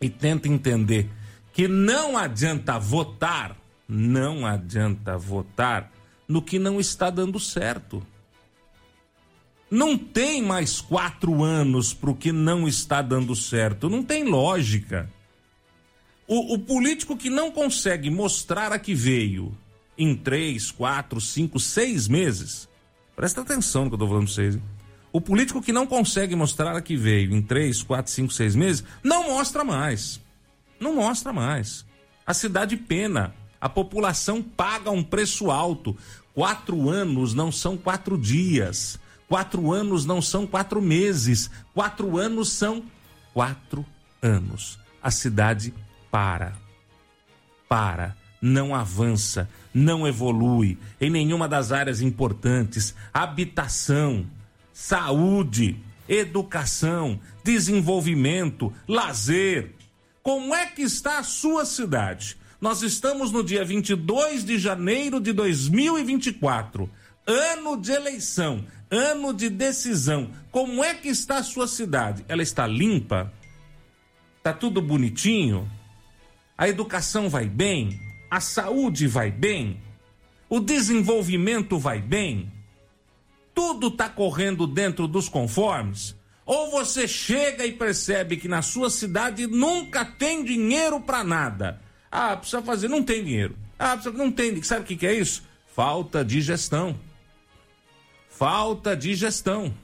[0.00, 1.10] e tenta entender
[1.52, 3.54] que não adianta votar,
[3.86, 5.92] não adianta votar
[6.26, 8.02] no que não está dando certo.
[9.70, 13.90] Não tem mais quatro anos para o que não está dando certo.
[13.90, 15.10] Não tem lógica.
[16.26, 19.54] O, o, político que não consegue mostrar a que veio
[19.98, 22.68] em três, quatro, cinco, seis meses.
[23.16, 24.54] Presta atenção no que eu estou falando para vocês.
[24.54, 24.62] Hein?
[25.12, 28.84] O político que não consegue mostrar a que veio em três, quatro, cinco, seis meses,
[29.02, 30.20] não mostra mais.
[30.78, 31.84] Não mostra mais.
[32.26, 33.34] A cidade pena.
[33.60, 35.96] A população paga um preço alto.
[36.34, 39.00] Quatro anos não são quatro dias.
[39.28, 41.50] Quatro anos não são quatro meses.
[41.74, 42.84] Quatro anos são
[43.34, 43.84] quatro
[44.22, 44.78] anos.
[45.02, 45.74] A cidade
[46.10, 46.56] para.
[47.68, 48.17] Para.
[48.40, 49.48] Não avança.
[49.72, 52.94] Não evolui em nenhuma das áreas importantes.
[53.12, 54.26] Habitação
[54.78, 55.76] saúde,
[56.08, 59.74] educação, desenvolvimento, lazer.
[60.22, 62.36] Como é que está a sua cidade?
[62.60, 66.88] Nós estamos no dia 22 de janeiro de 2024,
[67.26, 70.30] ano de eleição, ano de decisão.
[70.52, 72.24] Como é que está a sua cidade?
[72.28, 73.32] Ela está limpa?
[74.44, 75.68] Tá tudo bonitinho?
[76.56, 78.07] A educação vai bem?
[78.30, 79.80] A saúde vai bem?
[80.48, 82.50] O desenvolvimento vai bem?
[83.58, 86.14] tudo está correndo dentro dos conformes?
[86.46, 91.80] Ou você chega e percebe que na sua cidade nunca tem dinheiro para nada?
[92.08, 93.58] Ah, precisa fazer, não tem dinheiro.
[93.76, 94.62] Ah, precisa, não tem.
[94.62, 95.42] Sabe o que, que é isso?
[95.74, 96.94] Falta de gestão.
[98.30, 99.74] Falta de gestão.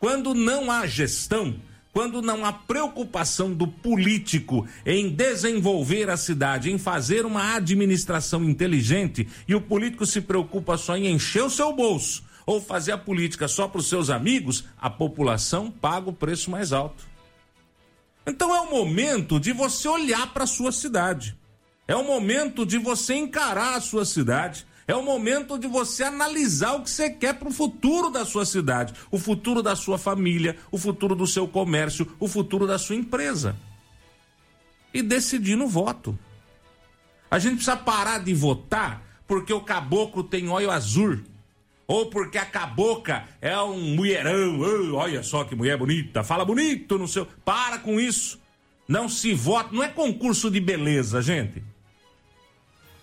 [0.00, 1.54] Quando não há gestão,
[1.92, 9.28] quando não há preocupação do político em desenvolver a cidade, em fazer uma administração inteligente,
[9.46, 13.46] e o político se preocupa só em encher o seu bolso ou fazer a política
[13.46, 17.06] só para os seus amigos, a população paga o preço mais alto.
[18.26, 21.36] Então é o momento de você olhar para a sua cidade.
[21.86, 24.66] É o momento de você encarar a sua cidade.
[24.88, 28.46] É o momento de você analisar o que você quer para o futuro da sua
[28.46, 32.96] cidade, o futuro da sua família, o futuro do seu comércio, o futuro da sua
[32.96, 33.54] empresa.
[34.92, 36.18] e decidir no voto.
[37.30, 41.18] A gente precisa parar de votar porque o caboclo tem olho azul.
[41.86, 44.58] Ou porque a cabocla é um mulherão.
[44.94, 47.26] Olha só que mulher bonita, fala bonito no seu.
[47.44, 48.40] Para com isso.
[48.88, 49.74] Não se vota.
[49.74, 51.62] Não é concurso de beleza, gente.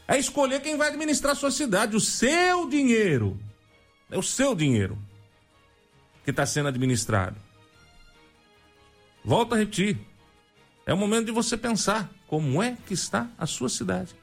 [0.07, 3.39] É escolher quem vai administrar a sua cidade, o seu dinheiro.
[4.09, 4.97] É o seu dinheiro
[6.23, 7.35] que está sendo administrado.
[9.23, 9.99] Volto a repetir.
[10.85, 14.15] É o momento de você pensar como é que está a sua cidade.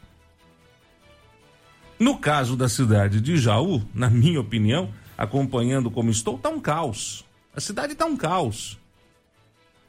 [1.99, 7.25] No caso da cidade de Jaú, na minha opinião, acompanhando como estou, está um caos.
[7.55, 8.79] A cidade está um caos.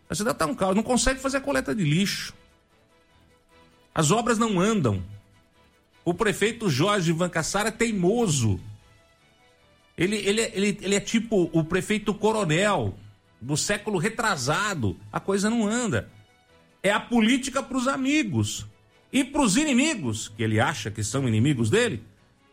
[0.10, 2.34] A cidade está um caos, não consegue fazer a coleta de lixo.
[3.96, 5.04] As obras não andam.
[6.06, 8.60] O prefeito Jorge Van Cassara é teimoso.
[9.98, 12.98] Ele, ele, ele, ele é tipo o prefeito coronel
[13.40, 14.98] do século retrasado.
[15.12, 16.10] A coisa não anda.
[16.82, 18.66] É a política para os amigos.
[19.12, 22.04] E para os inimigos, que ele acha que são inimigos dele,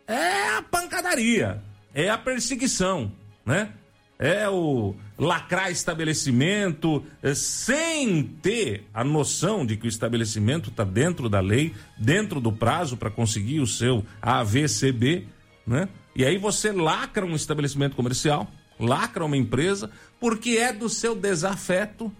[0.07, 1.63] é a pancadaria,
[1.95, 3.11] é a perseguição,
[3.47, 3.73] né?
[4.23, 11.27] É o lacrar estabelecimento é, sem ter a noção de que o estabelecimento está dentro
[11.27, 15.27] da lei, dentro do prazo para conseguir o seu AVCB,
[15.67, 15.89] né?
[16.15, 18.47] E aí você lacra um estabelecimento comercial,
[18.79, 22.13] lacra uma empresa, porque é do seu desafeto,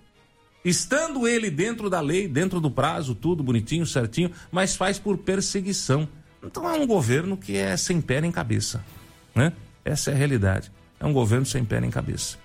[0.65, 6.09] estando ele dentro da lei, dentro do prazo, tudo bonitinho, certinho, mas faz por perseguição.
[6.43, 8.83] Então é um governo que é sem pé nem cabeça,
[9.35, 9.53] né?
[9.85, 10.73] Essa é a realidade.
[11.01, 12.37] É um governo sem pé nem cabeça.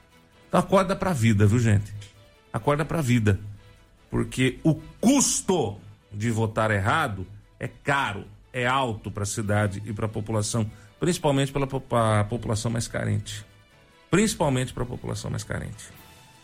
[0.47, 1.93] Então acorda pra vida, viu, gente?
[2.51, 3.37] Acorda pra vida.
[4.09, 5.77] Porque o custo
[6.09, 7.27] de votar errado
[7.59, 11.67] é caro, é alto para a cidade e para a população, principalmente pela
[12.19, 13.45] a população mais carente.
[14.09, 15.89] Principalmente para a população mais carente.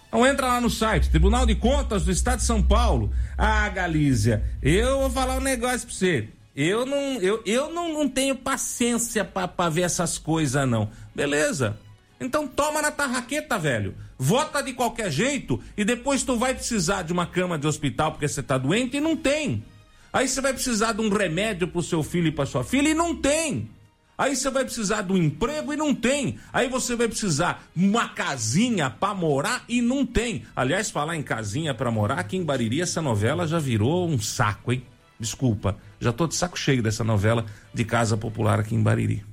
[0.10, 3.14] Então entra lá no site, Tribunal de Contas do Estado de São Paulo.
[3.38, 6.28] Ah, Galícia, eu vou falar um negócio pra você.
[6.54, 10.90] Eu não, eu, eu não, não tenho paciência para ver essas coisas, não.
[11.16, 11.80] Beleza.
[12.22, 13.96] Então toma na tarraqueta, velho.
[14.18, 18.28] Vota de qualquer jeito e depois tu vai precisar de uma cama de hospital porque
[18.28, 19.66] você tá doente e não tem.
[20.14, 22.94] Aí você vai precisar de um remédio pro seu filho e pra sua filha e
[22.94, 23.68] não tem.
[24.16, 26.38] Aí você vai precisar de um emprego e não tem.
[26.54, 30.46] Aí você vai precisar uma casinha para morar e não tem.
[30.56, 34.72] Aliás, falar em casinha para morar, aqui em Bariri essa novela já virou um saco,
[34.72, 34.84] hein?
[35.20, 39.26] Desculpa, já tô de saco cheio dessa novela de Casa Popular aqui em Bariri.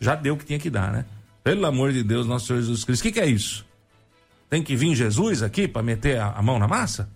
[0.00, 1.04] Já deu o que tinha que dar, né?
[1.42, 3.02] Pelo amor de Deus, nosso Senhor Jesus Cristo.
[3.02, 3.66] O que, que é isso?
[4.48, 7.08] Tem que vir Jesus aqui para meter a, a, mão na massa?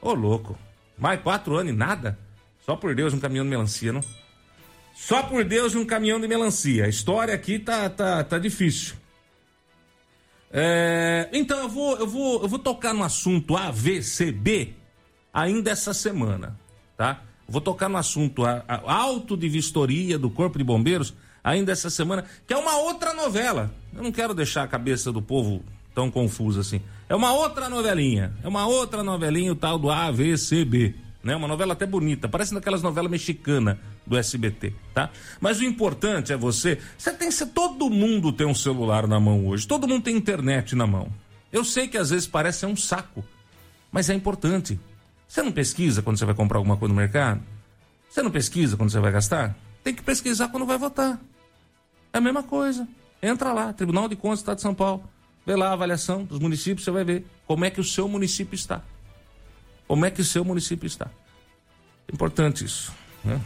[0.00, 0.58] Ô, louco.
[0.96, 2.18] Mais quatro anos e nada?
[2.64, 4.02] Só por Deus um caminhão de melancia, não?
[4.94, 6.86] Só por Deus um caminhão de melancia.
[6.86, 8.96] A história aqui tá, tá, tá difícil.
[10.50, 14.74] É, então eu vou, eu, vou, eu vou tocar no assunto AVCB
[15.32, 16.58] ainda essa semana,
[16.96, 17.22] tá?
[17.46, 22.24] Vou tocar no assunto a, a de vistoria do Corpo de Bombeiros ainda essa semana,
[22.46, 23.70] que é uma outra novela.
[23.94, 25.62] Eu não quero deixar a cabeça do povo
[25.94, 26.80] tão confusa assim.
[27.08, 28.32] É uma outra novelinha.
[28.42, 31.36] É uma outra novelinha, o tal do AVCB né?
[31.36, 35.10] Uma novela até bonita, parece daquelas novelas mexicanas do SBT, tá?
[35.40, 39.46] Mas o importante é você, você tem, você, todo mundo tem um celular na mão
[39.46, 41.12] hoje, todo mundo tem internet na mão.
[41.52, 43.24] Eu sei que às vezes parece um saco,
[43.90, 44.78] mas é importante.
[45.26, 47.42] Você não pesquisa quando você vai comprar alguma coisa no mercado?
[48.08, 49.54] Você não pesquisa quando você vai gastar?
[49.88, 51.18] Tem que pesquisar quando vai votar.
[52.12, 52.86] É a mesma coisa.
[53.22, 55.02] Entra lá, Tribunal de Contas do Estado de São Paulo.
[55.46, 58.54] Vê lá a avaliação dos municípios, você vai ver como é que o seu município
[58.54, 58.82] está
[59.88, 61.08] como é que o seu município está.
[62.12, 62.92] Importante isso.
[63.24, 63.40] Né?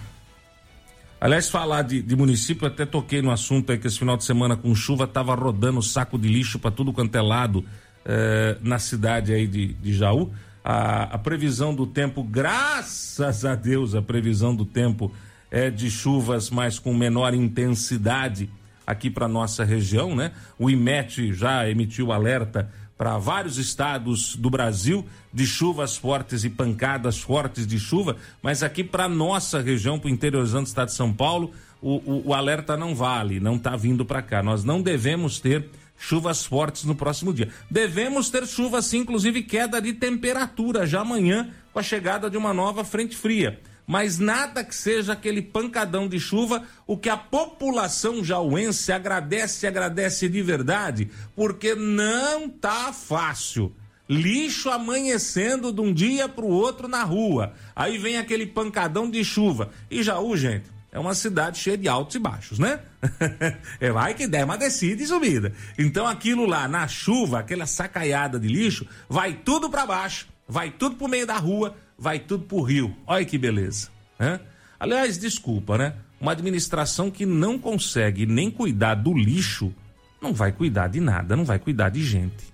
[1.20, 4.56] Aliás, falar de, de, município, até toquei no assunto aí que esse final de semana
[4.56, 7.64] com chuva tava rodando saco de lixo para tudo quanto é lado
[8.04, 10.32] eh, na cidade aí de, de Jaú.
[10.64, 15.12] A, a, previsão do tempo, graças a Deus, a previsão do tempo
[15.52, 18.48] é de chuvas, mas com menor intensidade
[18.86, 20.32] aqui para nossa região, né?
[20.58, 27.18] O IMET já emitiu alerta para vários estados do Brasil de chuvas fortes e pancadas
[27.18, 31.12] fortes de chuva, mas aqui para nossa região, para o interiorzão do estado de São
[31.12, 34.42] Paulo, o, o, o alerta não vale, não está vindo para cá.
[34.42, 37.50] Nós não devemos ter chuvas fortes no próximo dia.
[37.70, 42.54] Devemos ter chuvas, sim, inclusive queda de temperatura já amanhã com a chegada de uma
[42.54, 48.24] nova frente fria mas nada que seja aquele pancadão de chuva, o que a população
[48.24, 53.74] jauense agradece, agradece de verdade, porque não tá fácil.
[54.08, 57.54] Lixo amanhecendo de um dia para o outro na rua.
[57.74, 59.70] Aí vem aquele pancadão de chuva.
[59.90, 62.80] E Jaú, gente, é uma cidade cheia de altos e baixos, né?
[63.80, 65.54] é vai que der uma descida e subida.
[65.78, 70.96] Então aquilo lá na chuva, aquela sacaiada de lixo, vai tudo para baixo, vai tudo
[70.96, 72.96] pro meio da rua, vai tudo pro rio.
[73.06, 73.88] Olha que beleza.
[74.18, 74.40] Né?
[74.78, 75.94] Aliás, desculpa, né?
[76.20, 79.72] Uma administração que não consegue nem cuidar do lixo,
[80.20, 82.52] não vai cuidar de nada, não vai cuidar de gente.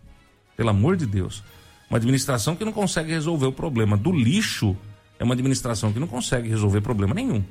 [0.55, 1.43] Pelo amor de Deus.
[1.89, 4.77] Uma administração que não consegue resolver o problema do lixo
[5.19, 7.43] é uma administração que não consegue resolver problema nenhum.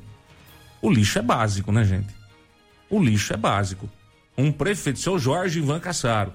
[0.79, 2.13] O lixo é básico, né, gente?
[2.91, 3.89] O lixo é básico.
[4.37, 6.31] Um prefeito, seu Jorge Ivan Cassaro,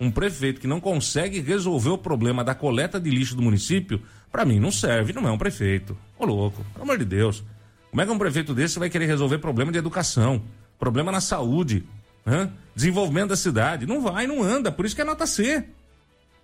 [0.00, 4.02] um prefeito que não consegue resolver o problema da coleta de lixo do município,
[4.36, 5.96] para mim não serve, não é um prefeito.
[6.18, 7.42] Ô louco, pelo amor de Deus.
[7.90, 10.42] Como é que um prefeito desse vai querer resolver problema de educação,
[10.78, 11.88] problema na saúde,
[12.26, 12.52] hã?
[12.74, 13.86] desenvolvimento da cidade?
[13.86, 15.64] Não vai, não anda, por isso que é nota C.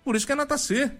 [0.03, 0.91] Por isso que é nota C.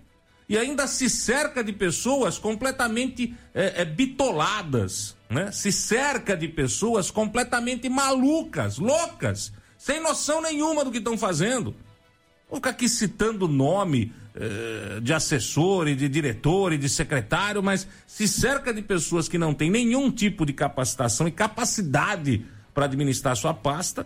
[0.48, 5.52] E ainda se cerca de pessoas completamente é, é, bitoladas, né?
[5.52, 11.76] Se cerca de pessoas completamente malucas, loucas, sem noção nenhuma do que estão fazendo.
[12.54, 17.88] Vou ficar aqui citando nome eh, de assessor e de diretor e de secretário, mas
[18.06, 23.36] se cerca de pessoas que não têm nenhum tipo de capacitação e capacidade para administrar
[23.36, 24.06] sua pasta,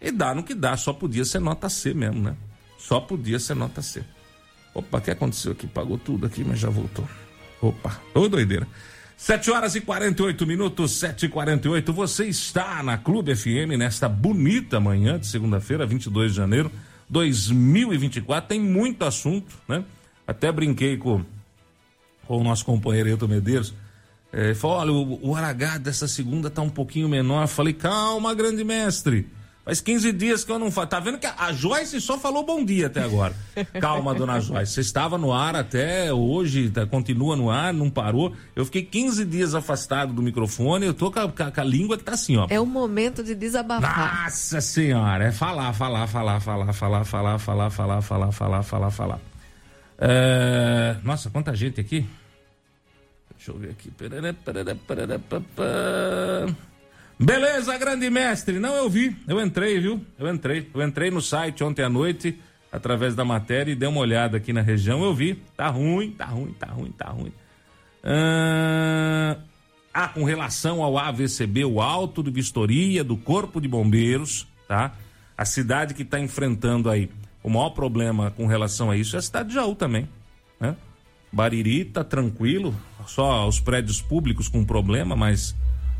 [0.00, 2.36] e dá no que dá, só podia ser nota C mesmo, né?
[2.78, 4.04] Só podia ser nota C.
[4.72, 5.66] Opa, o que aconteceu aqui?
[5.66, 7.08] Pagou tudo aqui, mas já voltou.
[7.60, 8.68] Opa, ô doideira.
[9.16, 14.78] 7 horas e 48 minutos, 7 e 48 Você está na Clube FM nesta bonita
[14.78, 16.70] manhã de segunda-feira, 22 de janeiro
[17.08, 18.48] 2024.
[18.48, 19.84] Tem muito assunto, né?
[20.26, 21.24] Até brinquei com,
[22.26, 23.74] com o nosso companheiro Eto Medeiros.
[24.32, 27.46] É, falou: olha, o, o Aragá dessa segunda tá um pouquinho menor.
[27.46, 29.26] Falei, calma, grande mestre.
[29.68, 30.86] Faz 15 dias que eu não falo.
[30.86, 33.34] Tá vendo que a Joyce só falou bom dia até agora.
[33.78, 34.72] Calma, dona Joyce.
[34.72, 38.34] Você estava no ar até hoje, tá, continua no ar, não parou.
[38.56, 42.02] Eu fiquei 15 dias afastado do microfone, eu tô com a, com a língua que
[42.04, 42.46] tá assim, ó.
[42.48, 44.22] É o momento de desabafar.
[44.24, 49.20] Nossa senhora, é falar, falar, falar, falar, falar, falar, falar, falar, falar, falar, falar, falar.
[49.98, 50.96] É...
[51.04, 52.06] Nossa, quanta gente aqui.
[53.36, 53.92] Deixa eu ver aqui.
[57.18, 58.60] Beleza, grande mestre.
[58.60, 59.16] Não, eu vi.
[59.26, 60.00] Eu entrei, viu?
[60.18, 60.70] Eu entrei.
[60.72, 62.38] Eu entrei no site ontem à noite,
[62.70, 65.02] através da matéria, e dei uma olhada aqui na região.
[65.02, 65.34] Eu vi.
[65.56, 67.32] Tá ruim, tá ruim, tá ruim, tá ruim.
[68.04, 69.36] Ah,
[69.92, 74.94] ah com relação ao AVCB, o Alto de Vistoria do Corpo de Bombeiros, tá?
[75.36, 77.10] A cidade que está enfrentando aí
[77.42, 80.08] o maior problema com relação a isso é a cidade de Jaú também,
[80.60, 80.76] né?
[81.32, 82.74] Bariri tá tranquilo,
[83.06, 85.54] só os prédios públicos com problema, mas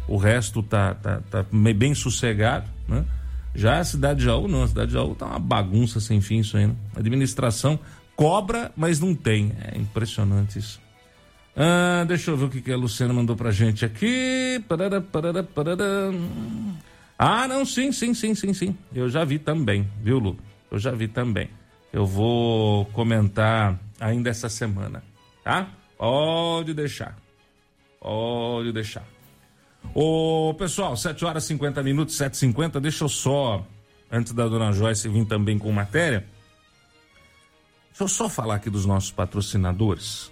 [0.08, 3.04] o resto tá, tá, tá bem sossegado, né?
[3.54, 6.38] Já a cidade de Jaú não, a cidade de Jaú tá uma bagunça sem fim
[6.38, 6.74] isso aí, né?
[6.96, 7.78] A administração
[8.16, 9.52] cobra, mas não tem.
[9.62, 10.80] É impressionante isso.
[11.56, 14.62] Ah, deixa eu ver o que, que a Luciana mandou pra gente aqui.
[14.68, 15.84] Parará, parará, parará.
[17.18, 18.76] Ah, não, sim, sim, sim, sim, sim.
[18.94, 20.38] Eu já vi também, viu, Lu?
[20.70, 21.50] Eu já vi também.
[21.92, 25.02] Eu vou comentar ainda essa semana,
[25.42, 25.68] tá?
[25.96, 27.16] Pode deixar.
[28.00, 29.04] Pode deixar.
[29.94, 32.80] Ô, pessoal, 7 horas e 50 minutos, 7h50.
[32.80, 33.66] Deixa eu só,
[34.10, 36.26] antes da dona Joyce vir também com matéria,
[37.88, 40.30] deixa eu só falar aqui dos nossos patrocinadores.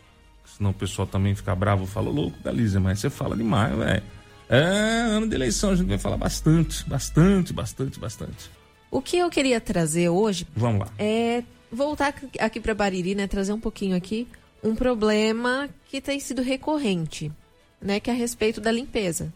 [0.57, 4.03] Senão o pessoal também fica bravo, fala, louco, Dalícia, mas você fala demais, velho.
[4.49, 8.51] É, ano de eleição a gente vai falar bastante, bastante, bastante, bastante.
[8.91, 10.47] O que eu queria trazer hoje.
[10.55, 10.89] Vamos lá.
[10.99, 13.27] É voltar aqui para Bariri, né?
[13.27, 14.29] Trazer um pouquinho aqui
[14.63, 17.31] um problema que tem sido recorrente,
[17.81, 18.01] né?
[18.01, 19.33] Que é a respeito da limpeza.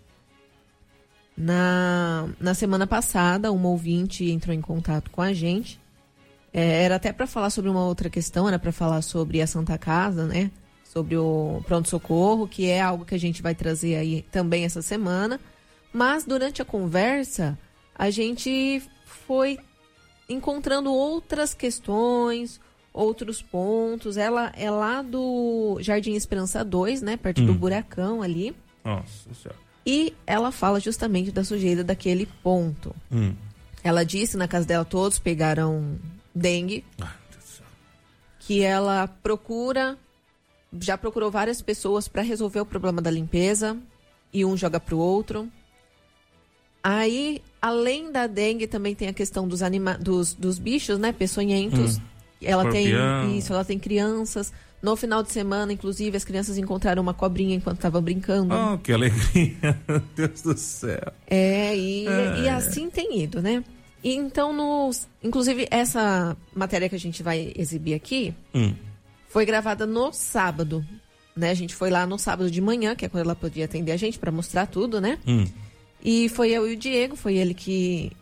[1.41, 5.81] Na, na semana passada, uma ouvinte entrou em contato com a gente.
[6.53, 9.79] É, era até para falar sobre uma outra questão, era para falar sobre a Santa
[9.79, 10.51] Casa, né?
[10.85, 15.41] Sobre o pronto-socorro, que é algo que a gente vai trazer aí também essa semana.
[15.95, 17.59] Mas durante a conversa,
[17.95, 19.59] a gente foi
[20.29, 22.61] encontrando outras questões,
[22.93, 24.19] outros pontos.
[24.19, 27.17] Ela é lá do Jardim Esperança 2, né?
[27.17, 27.47] Perto hum.
[27.47, 28.55] do Buracão ali.
[28.85, 29.70] Nossa Senhora.
[29.91, 32.95] E ela fala justamente da sujeira daquele ponto.
[33.11, 33.35] Hum.
[33.83, 35.99] Ela disse na casa dela todos pegaram
[36.33, 36.85] dengue.
[37.01, 37.13] Ah,
[38.39, 39.99] que ela procura,
[40.79, 43.77] já procurou várias pessoas para resolver o problema da limpeza
[44.33, 45.49] e um joga pro outro.
[46.85, 51.99] Aí, além da dengue, também tem a questão dos anima dos, dos bichos, né, peçonhentos.
[51.99, 52.03] Hum.
[52.41, 52.87] Ela tem
[53.37, 54.53] isso, ela tem crianças.
[54.83, 58.55] No final de semana, inclusive, as crianças encontraram uma cobrinha enquanto estavam brincando.
[58.55, 59.79] Oh, que alegria!
[59.87, 61.13] Meu Deus do céu.
[61.27, 62.41] É, e, é.
[62.41, 63.63] e assim tem ido, né?
[64.03, 68.75] E então, nos, inclusive, essa matéria que a gente vai exibir aqui hum.
[69.29, 70.85] foi gravada no sábado.
[71.37, 71.51] Né?
[71.51, 73.97] A gente foi lá no sábado de manhã, que é quando ela podia atender a
[73.99, 75.19] gente para mostrar tudo, né?
[75.27, 75.45] Hum.
[76.03, 78.13] E foi eu e o Diego, foi ele que,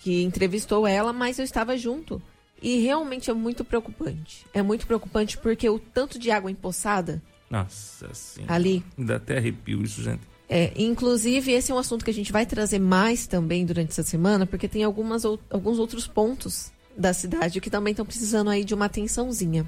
[0.00, 2.20] que entrevistou ela, mas eu estava junto.
[2.62, 4.46] E realmente é muito preocupante.
[4.52, 8.54] É muito preocupante porque o tanto de água empoçada Nossa senhora.
[8.54, 8.82] Ali.
[8.98, 10.22] Ainda até arrepio isso, gente.
[10.48, 14.02] É, inclusive, esse é um assunto que a gente vai trazer mais também durante essa
[14.02, 18.64] semana, porque tem algumas, ou- alguns outros pontos da cidade que também estão precisando aí
[18.64, 19.66] de uma atençãozinha.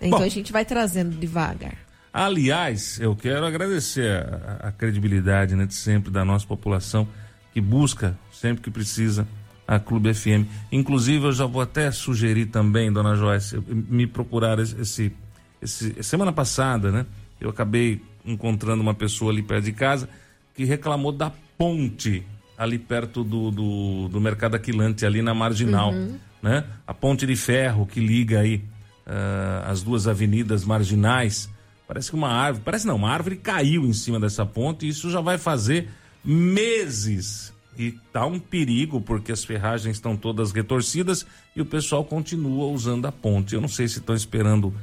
[0.00, 0.24] Então Bom.
[0.24, 1.76] a gente vai trazendo devagar.
[2.12, 4.22] Aliás, eu quero agradecer
[4.60, 7.06] a, a credibilidade né, de sempre da nossa população
[7.54, 9.26] que busca, sempre que precisa,
[9.74, 10.46] a Clube FM.
[10.70, 15.12] Inclusive, eu já vou até sugerir também, dona Joyce, me procurar esse,
[15.60, 17.06] esse, Semana passada, né?
[17.40, 20.08] Eu acabei encontrando uma pessoa ali perto de casa
[20.54, 22.22] que reclamou da ponte
[22.56, 25.92] ali perto do, do, do Mercado Aquilante, ali na Marginal.
[25.92, 26.18] Uhum.
[26.42, 26.64] Né?
[26.86, 28.62] A ponte de ferro que liga aí
[29.06, 31.48] ah, as duas avenidas marginais.
[31.88, 35.10] Parece que uma árvore, parece não, uma árvore caiu em cima dessa ponte e isso
[35.10, 35.88] já vai fazer
[36.24, 37.52] meses.
[37.78, 43.06] E tá um perigo porque as ferragens estão todas retorcidas e o pessoal continua usando
[43.06, 43.54] a ponte.
[43.54, 44.74] Eu não sei se estão esperando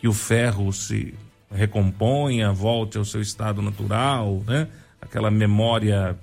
[0.00, 1.14] que o ferro se
[1.50, 4.68] recomponha, volte ao seu estado natural, né?
[5.00, 6.18] Aquela memória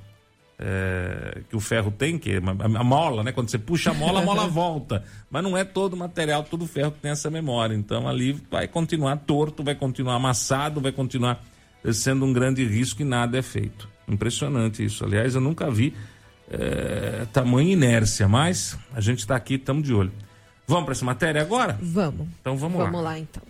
[0.59, 3.31] é, que o ferro tem, que é a, mola, né?
[3.31, 5.03] Quando você puxa a mola, a mola volta.
[5.29, 7.75] Mas não é todo material, todo ferro que tem essa memória.
[7.75, 11.41] Então ali vai continuar torto, vai continuar amassado, vai continuar
[11.83, 13.92] eh, sendo um grande risco e nada é feito.
[14.07, 15.03] Impressionante isso.
[15.05, 15.93] Aliás, eu nunca vi
[16.49, 20.11] eh, tamanha inércia, mas a gente está aqui, estamos de olho.
[20.67, 21.77] Vamos para essa matéria agora?
[21.81, 22.27] Vamos.
[22.41, 23.11] Então vamos, Vamos lá.
[23.11, 23.43] lá, então.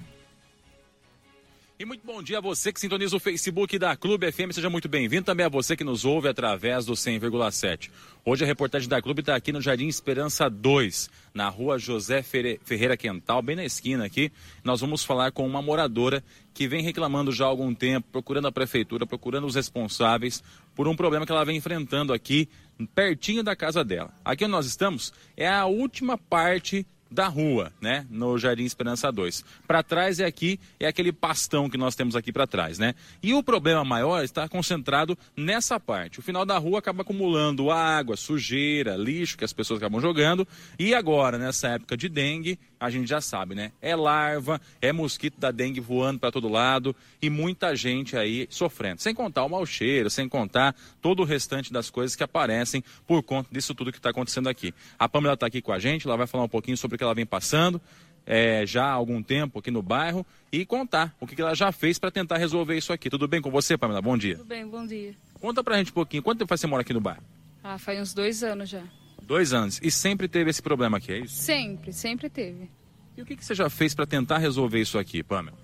[1.83, 4.87] E muito bom dia a você que sintoniza o Facebook da Clube FM, seja muito
[4.87, 5.25] bem-vindo.
[5.25, 7.91] Também a você que nos ouve através do 100,7.
[8.23, 12.95] Hoje a reportagem da Clube está aqui no Jardim Esperança 2, na rua José Ferreira
[12.95, 14.31] Quental, bem na esquina aqui.
[14.63, 16.23] Nós vamos falar com uma moradora
[16.53, 20.41] que vem reclamando já há algum tempo, procurando a prefeitura, procurando os responsáveis
[20.73, 22.47] por um problema que ela vem enfrentando aqui,
[22.95, 24.13] pertinho da casa dela.
[24.23, 29.45] Aqui onde nós estamos é a última parte da rua, né, no Jardim Esperança 2.
[29.67, 32.95] Para trás é aqui, é aquele pastão que nós temos aqui para trás, né?
[33.21, 36.19] E o problema maior está concentrado nessa parte.
[36.19, 40.47] O final da rua acaba acumulando água, sujeira, lixo que as pessoas acabam jogando.
[40.79, 43.71] E agora, nessa época de dengue, a gente já sabe, né?
[43.81, 49.01] É larva, é mosquito da dengue voando para todo lado e muita gente aí sofrendo.
[49.01, 53.23] Sem contar o mau cheiro, sem contar todo o restante das coisas que aparecem por
[53.23, 54.73] conta disso tudo que está acontecendo aqui.
[54.99, 57.13] A Pamela está aqui com a gente, ela vai falar um pouquinho sobre que ela
[57.13, 57.81] vem passando
[58.25, 61.99] é, já há algum tempo aqui no bairro e contar o que ela já fez
[61.99, 63.09] para tentar resolver isso aqui.
[63.09, 64.01] Tudo bem com você, Pamela?
[64.01, 64.37] Bom dia.
[64.37, 65.15] Tudo bem, bom dia.
[65.39, 66.23] Conta pra gente um pouquinho.
[66.23, 67.23] Quanto tempo faz você mora aqui no bairro?
[67.63, 68.83] Ah, faz uns dois anos já.
[69.21, 69.79] Dois anos.
[69.83, 71.35] E sempre teve esse problema aqui, é isso?
[71.35, 72.69] Sempre, sempre teve.
[73.17, 75.57] E o que, que você já fez para tentar resolver isso aqui, Pamela?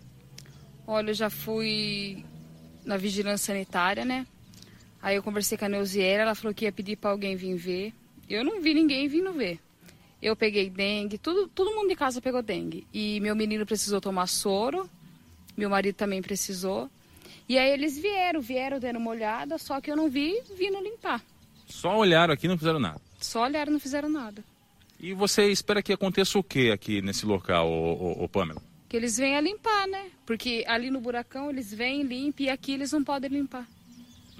[0.85, 2.23] Olha, eu já fui
[2.85, 4.25] na vigilância sanitária, né?
[5.01, 7.93] Aí eu conversei com a Neuziera, ela falou que ia pedir para alguém vir ver.
[8.27, 9.59] Eu não vi ninguém vindo ver.
[10.21, 12.85] Eu peguei dengue, tudo, todo mundo de casa pegou dengue.
[12.93, 14.89] E meu menino precisou tomar soro,
[15.55, 16.89] meu marido também precisou.
[17.47, 21.23] E aí eles vieram, vieram dando uma olhada, só que eu não vi vindo limpar.
[21.67, 23.01] Só olharam aqui e não fizeram nada.
[23.19, 24.43] Só olharam e não fizeram nada.
[24.99, 28.61] E você espera que aconteça o que aqui nesse local, ô, ô, ô, Pamela?
[28.89, 30.09] Que eles venham limpar, né?
[30.25, 33.67] Porque ali no buracão eles vêm, limpam e aqui eles não podem limpar.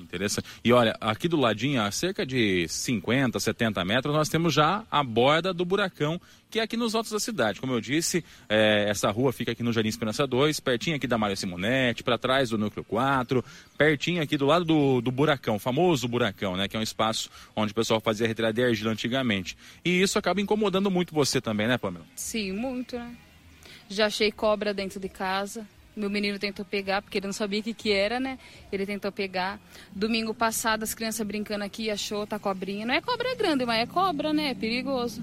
[0.01, 0.47] Interessante.
[0.63, 5.03] E olha, aqui do ladinho, a cerca de 50, 70 metros, nós temos já a
[5.03, 6.19] borda do buracão,
[6.49, 7.59] que é aqui nos altos da cidade.
[7.61, 11.17] Como eu disse, é, essa rua fica aqui no Jardim Esperança 2, pertinho aqui da
[11.17, 13.43] Mário Simonetti, para trás do Núcleo 4,
[13.77, 16.67] pertinho aqui do lado do, do buracão, o famoso buracão, né?
[16.67, 19.57] Que é um espaço onde o pessoal fazia retirada de argila antigamente.
[19.85, 22.05] E isso acaba incomodando muito você também, né, Pamela?
[22.15, 23.15] Sim, muito, né?
[23.87, 25.67] Já achei cobra dentro de casa.
[25.99, 28.39] Meu menino tentou pegar, porque ele não sabia o que, que era, né?
[28.71, 29.59] Ele tentou pegar.
[29.91, 32.85] Domingo passado, as crianças brincando aqui, achou, tá cobrinha.
[32.85, 34.51] Não é cobra grande, mas é cobra, né?
[34.51, 35.21] É perigoso.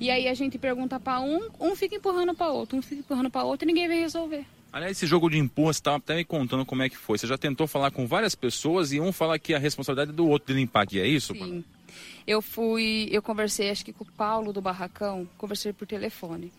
[0.00, 3.28] E aí a gente pergunta para um, um fica empurrando para outro, um fica empurrando
[3.28, 4.46] para outro e ninguém vem resolver.
[4.72, 7.18] Aliás, esse jogo de empurra, você estava até me contando como é que foi.
[7.18, 10.26] Você já tentou falar com várias pessoas e um fala que a responsabilidade é do
[10.26, 11.34] outro de limpar aqui, é isso?
[11.34, 11.62] Sim.
[12.26, 16.50] Eu fui, eu conversei acho que com o Paulo do Barracão, conversei por telefone.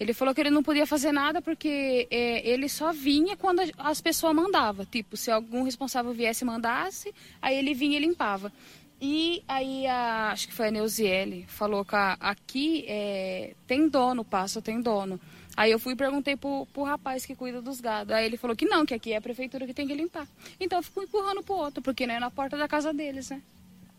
[0.00, 4.00] Ele falou que ele não podia fazer nada porque é, ele só vinha quando as
[4.00, 4.84] pessoas mandavam.
[4.84, 8.52] Tipo, se algum responsável viesse e mandasse, aí ele vinha e limpava.
[9.00, 14.24] E aí, a, acho que foi a Neuziele, falou que a- aqui é, tem dono,
[14.24, 15.20] passo tem dono.
[15.56, 18.12] Aí eu fui e perguntei pro, pro rapaz que cuida dos gados.
[18.14, 20.26] Aí ele falou que não, que aqui é a prefeitura que tem que limpar.
[20.58, 23.42] Então eu fico empurrando pro outro, porque não é na porta da casa deles, né?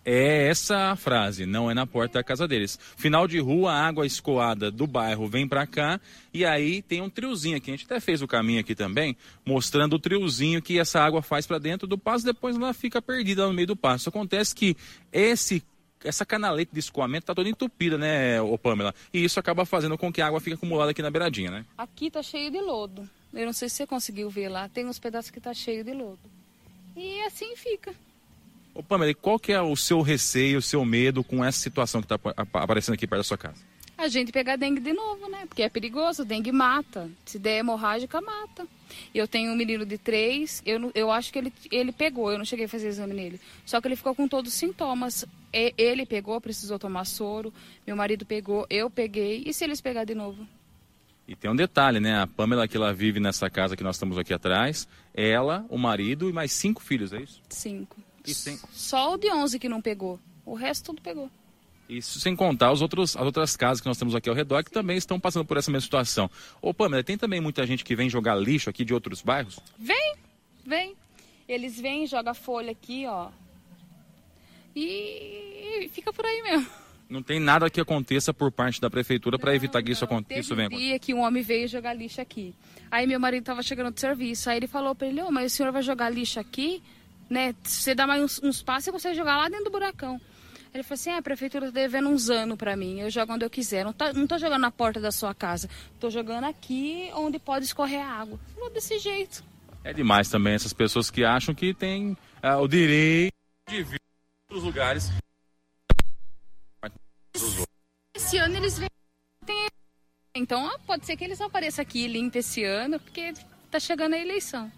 [0.06, 2.78] É essa a frase, não é na porta da casa deles.
[2.98, 6.00] Final de rua, água escoada do bairro vem pra cá
[6.34, 7.72] e aí tem um triozinho aqui.
[7.72, 11.48] A gente até fez o caminho aqui também, mostrando o triozinho que essa água faz
[11.48, 14.10] pra dentro do passo, depois ela fica perdida no meio do passo.
[14.10, 14.76] Acontece que
[15.12, 15.64] esse
[16.04, 18.94] essa canaleta de escoamento tá toda entupida, né, ô Pamela?
[19.14, 21.66] E isso acaba fazendo com que a água fique acumulada aqui na beiradinha, né?
[21.78, 23.10] Aqui tá cheio de lodo.
[23.34, 24.68] Eu não sei se você conseguiu ver lá.
[24.68, 26.20] Tem uns pedaços que tá cheio de lodo.
[26.96, 27.96] E assim fica.
[28.74, 32.02] Ô Pamela, e qual que é o seu receio, o seu medo com essa situação
[32.02, 33.62] que está aparecendo aqui perto da sua casa?
[33.96, 35.46] A gente pegar dengue de novo, né?
[35.48, 37.10] Porque é perigoso, dengue mata.
[37.24, 38.68] Se der hemorrágica, mata.
[39.14, 42.46] Eu tenho um menino de três, eu, eu acho que ele, ele pegou, eu não
[42.46, 43.40] cheguei a fazer exame nele.
[43.66, 45.26] Só que ele ficou com todos os sintomas.
[45.52, 47.54] Ele pegou, precisou tomar soro,
[47.86, 49.44] meu marido pegou, eu peguei.
[49.46, 50.48] E se eles pegar de novo?
[51.28, 52.20] E tem um detalhe, né?
[52.20, 56.28] A Pamela que ela vive nessa casa que nós estamos aqui atrás, ela, o marido
[56.28, 57.40] e mais cinco filhos, é isso?
[57.48, 57.96] Cinco.
[58.26, 60.20] Sem, Só o de 11 que não pegou.
[60.46, 61.30] O resto tudo pegou.
[61.90, 64.72] isso sem contar os outros, as outras casas que nós temos aqui ao redor que
[64.72, 66.30] também estão passando por essa mesma situação.
[66.62, 69.60] Ô Pamela, tem também muita gente que vem jogar lixo aqui de outros bairros?
[69.78, 70.16] Vem,
[70.66, 70.96] vem.
[71.48, 73.30] Eles vêm, joga folha aqui, ó.
[74.76, 76.68] E fica por aí mesmo.
[77.10, 80.40] Não tem nada que aconteça por parte da prefeitura para evitar que isso, aconte, que
[80.40, 82.56] isso venha um dia que um homem veio jogar lixo aqui.
[82.90, 84.50] Aí meu marido tava chegando do serviço.
[84.50, 86.82] Aí ele falou pra ele, ô, mas o senhor vai jogar lixo aqui?
[87.30, 87.56] Né?
[87.64, 90.20] Se você dá mais uns, uns passos, você consegue jogar lá dentro do buracão.
[90.74, 93.00] Ele falou assim, ah, a prefeitura tá devendo uns anos pra mim.
[93.00, 93.86] Eu jogo onde eu quiser.
[93.86, 95.70] Não, tá, não tô jogando na porta da sua casa.
[96.00, 98.40] Tô jogando aqui onde pode escorrer a água.
[98.56, 99.44] Falou desse jeito.
[99.84, 103.34] É demais também essas pessoas que acham que têm ah, o direito
[103.70, 105.10] de vir em outros lugares.
[108.16, 108.90] Esse ano eles vêm.
[109.46, 109.68] tem-
[110.36, 113.34] Então pode ser que eles não apareçam aqui limpem esse ano, porque
[113.70, 114.72] tá chegando a eleição.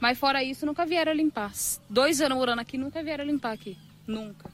[0.00, 1.52] Mas fora isso, nunca vieram limpar.
[1.88, 3.76] Dois anos morando aqui, nunca vieram limpar aqui.
[4.06, 4.50] Nunca.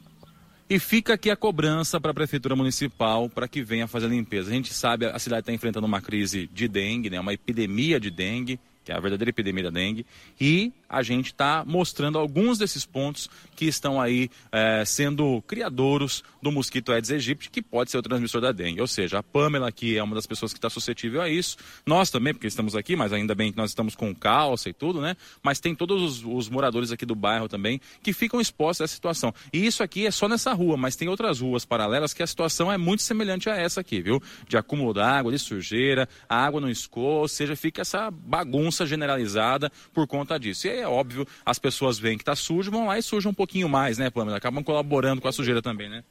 [0.71, 4.51] E fica aqui a cobrança para a Prefeitura Municipal para que venha fazer a limpeza.
[4.51, 7.21] A gente sabe, a cidade está enfrentando uma crise de dengue, né?
[7.21, 10.05] uma epidemia de dengue, que é a verdadeira epidemia da dengue,
[10.41, 16.53] e a gente está mostrando alguns desses pontos que estão aí eh, sendo criadouros do
[16.53, 18.81] mosquito Aedes aegypti, que pode ser o transmissor da dengue.
[18.81, 21.57] Ou seja, a Pamela aqui é uma das pessoas que está suscetível a isso.
[21.87, 25.01] Nós também, porque estamos aqui, mas ainda bem que nós estamos com calça e tudo,
[25.01, 25.17] né?
[25.43, 28.95] Mas tem todos os, os moradores aqui do bairro também que ficam expostos a essa
[28.95, 29.33] situação.
[29.53, 32.71] E isso aqui é só nessa rua, mas tem outras ruas paralelas que a situação
[32.71, 34.21] é muito semelhante a essa aqui, viu?
[34.47, 39.71] De acúmulo d'água, de sujeira, a água não escoa, ou seja, fica essa bagunça generalizada
[39.93, 40.67] por conta disso.
[40.67, 43.69] E é óbvio, as pessoas veem que tá sujo, vão lá e sujam um pouquinho
[43.69, 44.37] mais, né, Pamela?
[44.37, 46.05] Acabam colaborando com a sujeira também, né?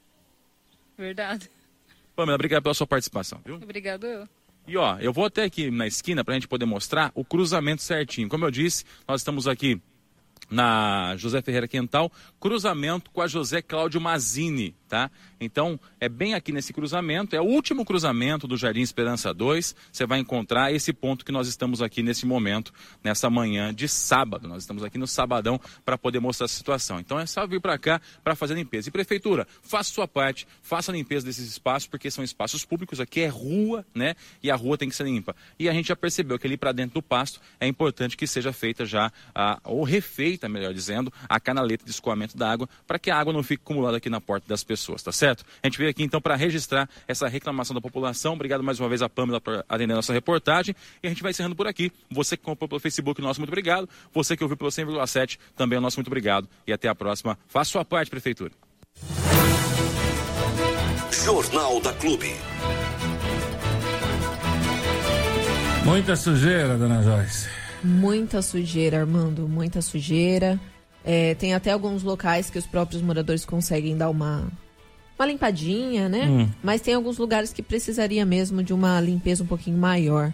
[0.96, 1.50] Verdade.
[2.14, 3.56] Pamela, obrigado pela sua participação, viu?
[3.56, 4.28] Obrigado eu.
[4.66, 7.82] E ó, eu vou até aqui na esquina para a gente poder mostrar o cruzamento
[7.82, 8.28] certinho.
[8.28, 9.80] Como eu disse, nós estamos aqui
[10.50, 15.10] na José Ferreira Quental, cruzamento com a José Cláudio Mazini, tá?
[15.40, 19.74] Então, é bem aqui nesse cruzamento, é o último cruzamento do Jardim Esperança 2.
[19.90, 24.46] Você vai encontrar esse ponto que nós estamos aqui nesse momento, nessa manhã de sábado.
[24.46, 27.00] Nós estamos aqui no sabadão para poder mostrar essa situação.
[27.00, 28.90] Então, é só vir para cá para fazer a limpeza.
[28.90, 33.22] E prefeitura, faça sua parte, faça a limpeza desses espaços, porque são espaços públicos, aqui
[33.22, 34.14] é rua, né?
[34.42, 35.34] E a rua tem que ser limpa.
[35.58, 38.52] E a gente já percebeu que ali para dentro do pasto é importante que seja
[38.52, 43.10] feita já, a, ou refeita, melhor dizendo, a canaleta de escoamento da água, para que
[43.10, 45.44] a água não fique acumulada aqui na porta das pessoas, tá certo?
[45.62, 48.34] A gente veio aqui então para registrar essa reclamação da população.
[48.34, 50.74] Obrigado mais uma vez a Pamela por atender a nossa reportagem.
[51.02, 51.92] E a gente vai encerrando por aqui.
[52.10, 53.88] Você que comprou pelo Facebook, nosso muito obrigado.
[54.12, 56.48] Você que ouviu pelo 100,7, também o nosso muito obrigado.
[56.66, 57.38] E até a próxima.
[57.48, 58.52] Faça sua parte, Prefeitura.
[61.24, 62.34] Jornal da Clube.
[65.84, 67.48] Muita sujeira, dona Joyce.
[67.82, 70.58] Muita sujeira, Armando, muita sujeira.
[71.04, 74.48] É, tem até alguns locais que os próprios moradores conseguem dar uma,
[75.22, 76.26] uma limpadinha, né?
[76.28, 76.48] Hum.
[76.62, 80.32] Mas tem alguns lugares que precisaria mesmo de uma limpeza um pouquinho maior.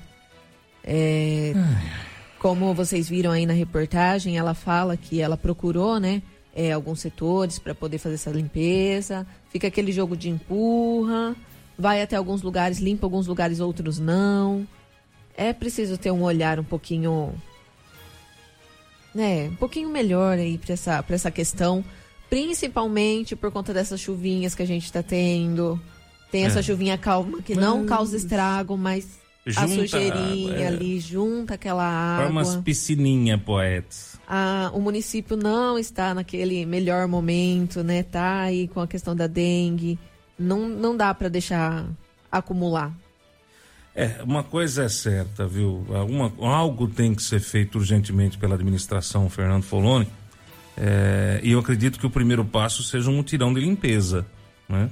[0.83, 1.53] É,
[2.39, 6.23] como vocês viram aí na reportagem, ela fala que ela procurou, né?
[6.59, 9.25] é, alguns setores para poder fazer essa limpeza.
[9.49, 11.37] Fica aquele jogo de empurra,
[11.79, 14.67] vai até alguns lugares, limpa alguns lugares, outros não.
[15.37, 17.33] É preciso ter um olhar um pouquinho,
[19.15, 21.85] né, um pouquinho melhor aí para essa, pra essa questão,
[22.29, 25.81] principalmente por conta dessas chuvinhas que a gente está tendo.
[26.31, 26.63] Tem essa É.
[26.63, 29.19] chuvinha calma que não Mas- causa estrago, mas
[29.57, 30.67] a Junta sujeirinha água, é.
[30.67, 32.63] ali junta aquela Para umas água.
[32.63, 34.19] piscininha, poetas.
[34.29, 38.03] Ah, o município não está naquele melhor momento, né?
[38.03, 39.99] Tá aí com a questão da dengue.
[40.39, 41.87] Não, não dá para deixar
[42.31, 42.93] acumular.
[43.95, 45.85] É, uma coisa é certa, viu?
[45.93, 50.07] Alguma, algo tem que ser feito urgentemente pela administração Fernando Foloni.
[50.81, 54.25] É, e eu acredito que o primeiro passo seja um mutirão de limpeza,
[54.69, 54.89] né?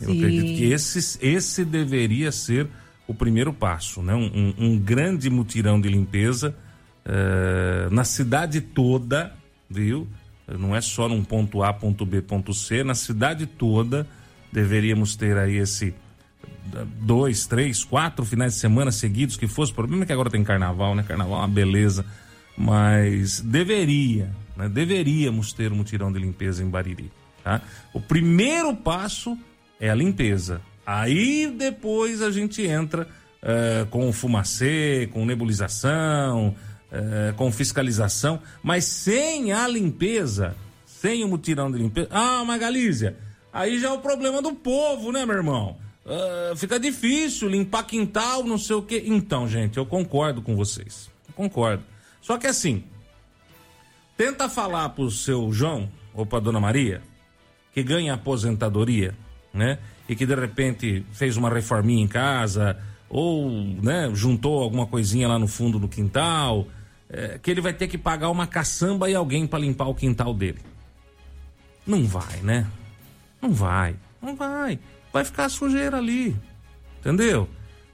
[0.00, 0.18] Eu Sim.
[0.18, 2.66] acredito que esse, esse deveria ser
[3.06, 4.14] o primeiro passo, né?
[4.14, 6.54] Um, um- um grande mutirão de limpeza
[7.04, 9.32] é, na cidade toda,
[9.70, 10.08] viu?
[10.58, 14.06] Não é só num ponto A, ponto B, ponto C, na cidade toda
[14.52, 15.94] deveríamos ter aí esse
[17.00, 19.72] dois, três, quatro finais de semana seguidos que fosse.
[19.72, 21.02] O problema é que agora tem carnaval, né?
[21.02, 22.04] Carnaval é uma beleza.
[22.56, 24.68] Mas deveria, né?
[24.68, 27.10] deveríamos ter um mutirão de limpeza em Bariri.
[27.44, 27.62] Tá?
[27.94, 29.38] O primeiro passo
[29.80, 30.60] é a limpeza.
[30.84, 33.06] Aí depois a gente entra
[33.40, 36.56] eh, com fumacê, com nebulização,
[36.90, 42.08] eh, com fiscalização, mas sem a limpeza, sem o mutirão de limpeza.
[42.10, 43.16] Ah, Magalízia,
[43.52, 45.76] aí já é o problema do povo, né, meu irmão?
[46.04, 49.04] Ah, fica difícil limpar quintal, não sei o quê.
[49.06, 51.10] Então, gente, eu concordo com vocês.
[51.28, 51.84] Eu concordo.
[52.20, 52.82] Só que assim,
[54.18, 57.00] tenta falar pro seu João ou pra dona Maria
[57.72, 59.14] que ganha aposentadoria,
[59.54, 59.78] né?
[60.08, 62.76] E que de repente fez uma reforminha em casa
[63.08, 66.66] ou, né, juntou alguma coisinha lá no fundo do quintal,
[67.08, 70.34] é, que ele vai ter que pagar uma caçamba e alguém para limpar o quintal
[70.34, 70.58] dele.
[71.86, 72.66] Não vai, né?
[73.40, 74.78] Não vai, não vai.
[75.12, 76.36] Vai ficar sujeira ali,
[76.98, 77.48] entendeu?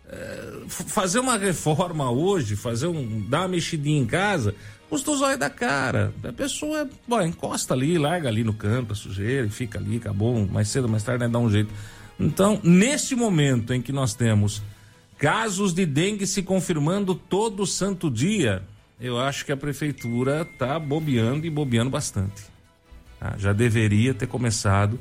[0.09, 4.55] É, fazer uma reforma hoje, fazer um, dar uma mexidinha em casa,
[4.95, 6.14] custa os olhos da cara.
[6.22, 10.47] A pessoa, bom, encosta ali, larga ali no canto a sujeira e fica ali, acabou.
[10.47, 11.74] Mais cedo, mais tarde, né, dá um jeito.
[12.18, 14.62] Então, nesse momento em que nós temos
[15.18, 18.62] casos de dengue se confirmando todo santo dia,
[19.01, 22.45] eu acho que a prefeitura tá bobeando e bobeando bastante.
[23.18, 23.34] tá?
[23.36, 24.97] Já deveria ter começado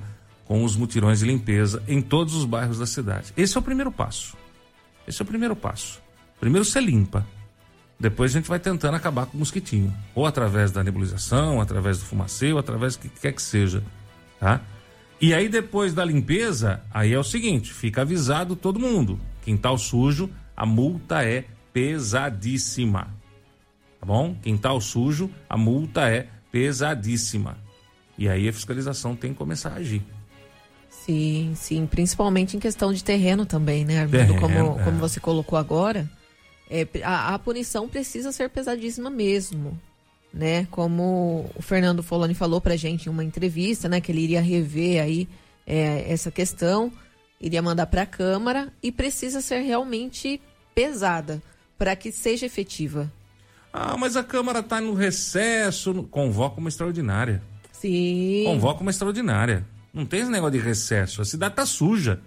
[0.45, 3.31] com os mutirões de limpeza em todos os bairros da cidade.
[3.37, 4.35] Esse é o primeiro passo.
[5.07, 6.01] Esse é o primeiro passo.
[6.39, 7.23] Primeiro você limpa.
[8.03, 9.95] Depois a gente vai tentando acabar com o mosquitinho.
[10.13, 13.81] Ou através da nebulização, através do fumacê, ou através do que quer que seja.
[14.41, 14.59] Tá?
[15.21, 19.21] E aí depois da limpeza, aí é o seguinte, fica avisado todo mundo.
[19.41, 23.07] Quintal sujo, a multa é pesadíssima.
[24.01, 24.35] Tá bom?
[24.35, 27.57] Quintal sujo, a multa é pesadíssima.
[28.17, 30.01] E aí a fiscalização tem que começar a agir.
[30.89, 34.11] Sim, sim, principalmente em questão de terreno também, né, Armando?
[34.11, 34.83] Terreno, como, é.
[34.83, 36.05] como você colocou agora,
[36.73, 39.79] é, a, a punição precisa ser pesadíssima mesmo,
[40.33, 40.65] né?
[40.71, 45.03] Como o Fernando Foloni falou pra gente em uma entrevista, né, que ele iria rever
[45.03, 45.27] aí
[45.67, 46.91] é, essa questão,
[47.39, 50.41] iria mandar pra Câmara e precisa ser realmente
[50.73, 51.43] pesada
[51.77, 53.11] para que seja efetiva.
[53.71, 56.03] Ah, mas a Câmara está no recesso.
[56.09, 57.43] Convoca uma extraordinária.
[57.71, 58.43] Sim.
[58.45, 59.63] Convoca uma extraordinária.
[59.93, 61.21] Não tem esse negócio de recesso.
[61.21, 62.19] A cidade tá suja.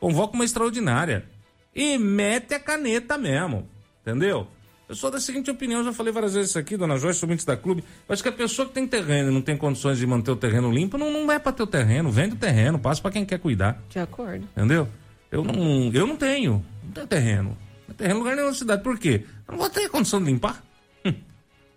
[0.00, 1.26] Convoca uma extraordinária.
[1.74, 3.68] E mete a caneta mesmo.
[4.02, 4.46] Entendeu?
[4.88, 7.56] Eu sou da seguinte opinião, já falei várias vezes isso aqui, dona Joyce, ouvintes da
[7.56, 7.82] clube.
[8.06, 10.70] Acho que a pessoa que tem terreno e não tem condições de manter o terreno
[10.70, 12.10] limpo, não, não é para ter o terreno.
[12.10, 13.80] Vende o terreno, passa para quem quer cuidar.
[13.88, 14.46] De acordo.
[14.54, 14.86] Entendeu?
[15.30, 16.62] Eu não, eu não tenho.
[16.84, 17.56] Não tenho terreno.
[17.88, 18.82] Não tenho terreno em lugar nenhum na cidade.
[18.82, 19.24] Por quê?
[19.48, 20.62] Eu não vou ter condição de limpar.
[21.06, 21.14] Hum.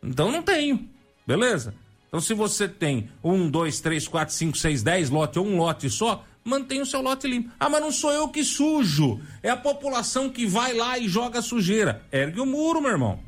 [0.04, 0.86] Então não tenho.
[1.26, 1.74] Beleza?
[2.10, 5.90] Então se você tem um, dois, três, quatro, cinco, seis, dez lote ou um lote
[5.90, 7.50] só, mantenha o seu lote limpo.
[7.60, 9.20] Ah, mas não sou eu que sujo.
[9.42, 12.04] É a população que vai lá e joga sujeira.
[12.12, 13.20] Ergue o muro, meu irmão.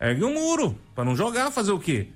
[0.00, 0.78] Ergue o muro.
[0.94, 2.08] Pra não jogar, fazer o quê?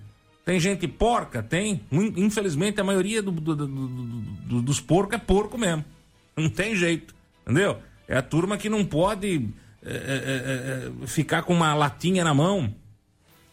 [0.45, 1.43] Tem gente porca?
[1.43, 1.81] Tem.
[1.91, 5.85] In- Infelizmente, a maioria do- do- do- dos porcos é porco mesmo.
[6.37, 7.15] Não tem jeito.
[7.43, 7.79] Entendeu?
[8.07, 9.49] É a turma que não pode
[9.85, 12.75] é, é, é, é, ficar com uma latinha na mão,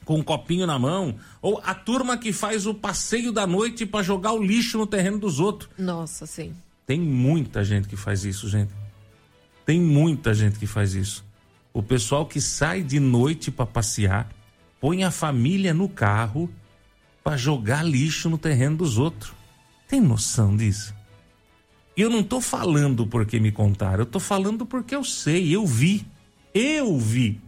[0.06, 1.16] com um copinho na mão.
[1.42, 5.18] Ou a turma que faz o passeio da noite pra jogar o lixo no terreno
[5.18, 5.70] dos outros.
[5.78, 6.54] Nossa, sim.
[6.86, 8.72] Tem muita gente que faz isso, gente.
[9.66, 11.24] Tem muita gente que faz isso.
[11.74, 14.30] O pessoal que sai de noite para passear,
[14.80, 16.50] põe a família no carro
[17.24, 19.32] para jogar lixo no terreno dos outros.
[19.88, 20.94] Tem noção disso?
[21.96, 25.66] E eu não tô falando porque me contaram, eu tô falando porque eu sei, eu
[25.66, 26.06] vi.
[26.54, 27.40] Eu vi.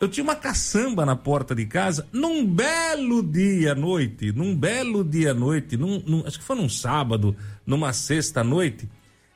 [0.00, 5.04] Eu tinha uma caçamba na porta de casa num belo dia à noite, num belo
[5.04, 7.36] dia à noite, num, num- acho que foi num sábado,
[7.66, 8.88] numa sexta noite.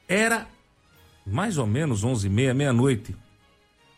[0.09, 0.47] Era
[1.27, 3.15] mais ou menos 11 e meia, meia-noite.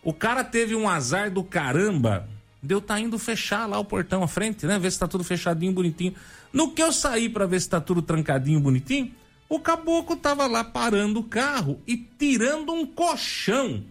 [0.03, 2.29] O cara teve um azar do caramba
[2.63, 4.77] de eu tá indo fechar lá o portão à frente, né?
[4.79, 6.15] Ver se tá tudo fechadinho, bonitinho.
[6.53, 9.13] No que eu saí para ver se tá tudo trancadinho, bonitinho,
[9.49, 13.85] o caboclo tava lá parando o carro e tirando um colchão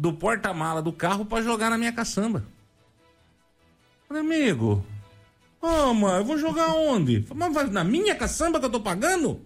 [0.00, 2.42] do porta-mala do carro para jogar na minha caçamba.
[4.08, 4.82] Falei, amigo,
[5.60, 7.22] ô, mano, eu vou jogar onde?
[7.22, 9.44] Falei, na minha caçamba que eu tô pagando?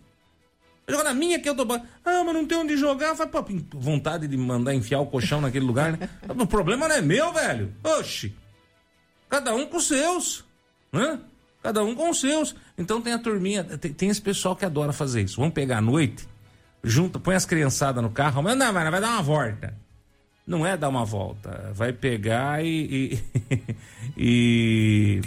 [0.88, 1.88] Jogar na minha que eu tô pagando.
[2.04, 3.16] Ah, mas não tem onde jogar.
[3.16, 3.44] Falei, pô,
[3.76, 6.08] vontade de mandar enfiar o colchão naquele lugar, né?
[6.38, 7.74] O problema não é meu, velho.
[7.82, 8.32] Oxi.
[9.28, 10.44] Cada um com os seus,
[10.92, 11.18] né?
[11.64, 12.54] Cada um com os seus.
[12.78, 15.38] Então tem a turminha, tem, tem esse pessoal que adora fazer isso.
[15.40, 16.28] Vamos pegar à noite,
[16.84, 19.83] junta, põe as criançadas no carro, mas não, mas vai dar uma volta.
[20.46, 23.18] Não é dar uma volta, vai pegar e,
[23.48, 23.64] e,
[24.16, 25.20] e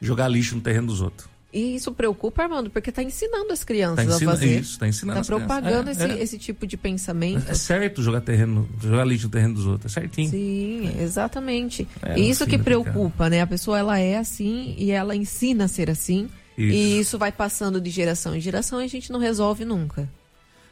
[0.00, 1.28] jogar lixo no terreno dos outros.
[1.52, 4.60] E isso preocupa, Armando, porque está ensinando as crianças Tá ensina- a fazer.
[4.60, 5.46] isso, tá ensinando Tá as crianças.
[5.48, 6.22] propagando É, esse, é.
[6.22, 7.50] esse tipo de pensamento.
[7.50, 10.30] É certo jogar terreno, jogar lixo no terreno dos outros, é certinho.
[10.30, 11.88] Sim, exatamente.
[12.02, 13.40] É, e isso que preocupa, né?
[13.40, 16.28] A pessoa ela é assim e ela ensina a ser assim.
[16.56, 16.76] Isso.
[16.76, 20.08] E isso vai passando de geração em geração e a gente não resolve nunca.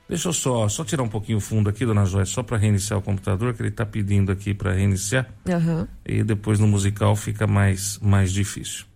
[0.08, 2.98] Deixa eu só, só tirar um pouquinho o fundo aqui, dona Joyce, só para reiniciar
[2.98, 5.28] o computador, que ele tá pedindo aqui para reiniciar.
[5.46, 5.86] Aham.
[6.06, 8.86] E depois no musical fica mais, mais difícil.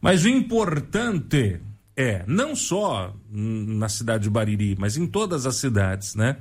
[0.00, 1.60] Mas o importante
[1.96, 6.36] é, não só na cidade de Bariri, mas em todas as cidades, né?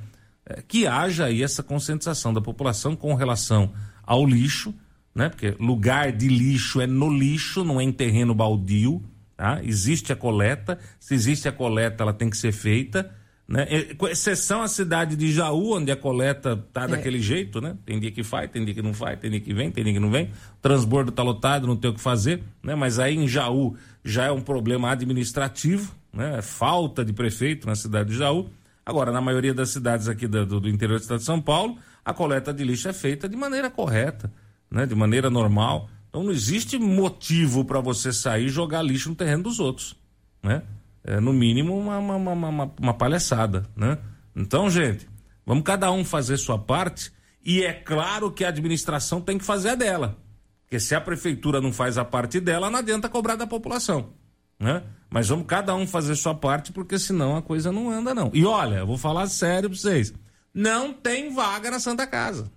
[0.45, 3.73] é, que haja aí essa conscientização da população com relação
[4.03, 4.73] ao lixo,
[5.13, 5.29] né?
[5.29, 9.01] Porque lugar de lixo é no lixo, não é em terreno baldio,
[9.35, 9.59] tá?
[9.63, 13.11] Existe a coleta, se existe a coleta, ela tem que ser feita,
[13.47, 13.65] né?
[13.69, 17.75] É, Com exceção a cidade de Jaú, onde a coleta tá daquele jeito, né?
[17.85, 19.93] Tem dia que faz, tem dia que não faz, tem dia que vem, tem dia
[19.93, 20.25] que não vem.
[20.25, 22.73] O transbordo tá lotado, não tem o que fazer, né?
[22.75, 26.37] Mas aí em Jaú já é um problema administrativo, né?
[26.37, 28.49] É falta de prefeito na cidade de Jaú.
[28.85, 31.77] Agora, na maioria das cidades aqui do, do- do interior do estado de São Paulo,
[32.03, 34.31] a coleta de lixo é feita de maneira correta,
[34.69, 34.85] né?
[34.85, 35.89] De maneira normal.
[36.09, 39.95] Então não existe motivo para você sair e jogar lixo no terreno dos outros,
[40.41, 40.61] né?
[41.07, 43.99] É, no mínimo uma, uma, uma, uma- palhaçada, né?
[44.35, 45.07] Então, gente,
[45.45, 47.11] vamos cada um fazer sua parte
[47.45, 50.17] e é claro que a administração tem que fazer a dela.
[50.63, 54.13] Porque se a prefeitura não faz a parte dela, não adianta cobrar da população,
[54.59, 54.81] né?
[55.07, 58.31] Mas vamos cada um fazer sua parte, porque senão a coisa não anda, não.
[58.33, 60.11] E olha, eu vou falar sério pra vocês.
[60.51, 62.51] Não tem vaga na Santa Casa.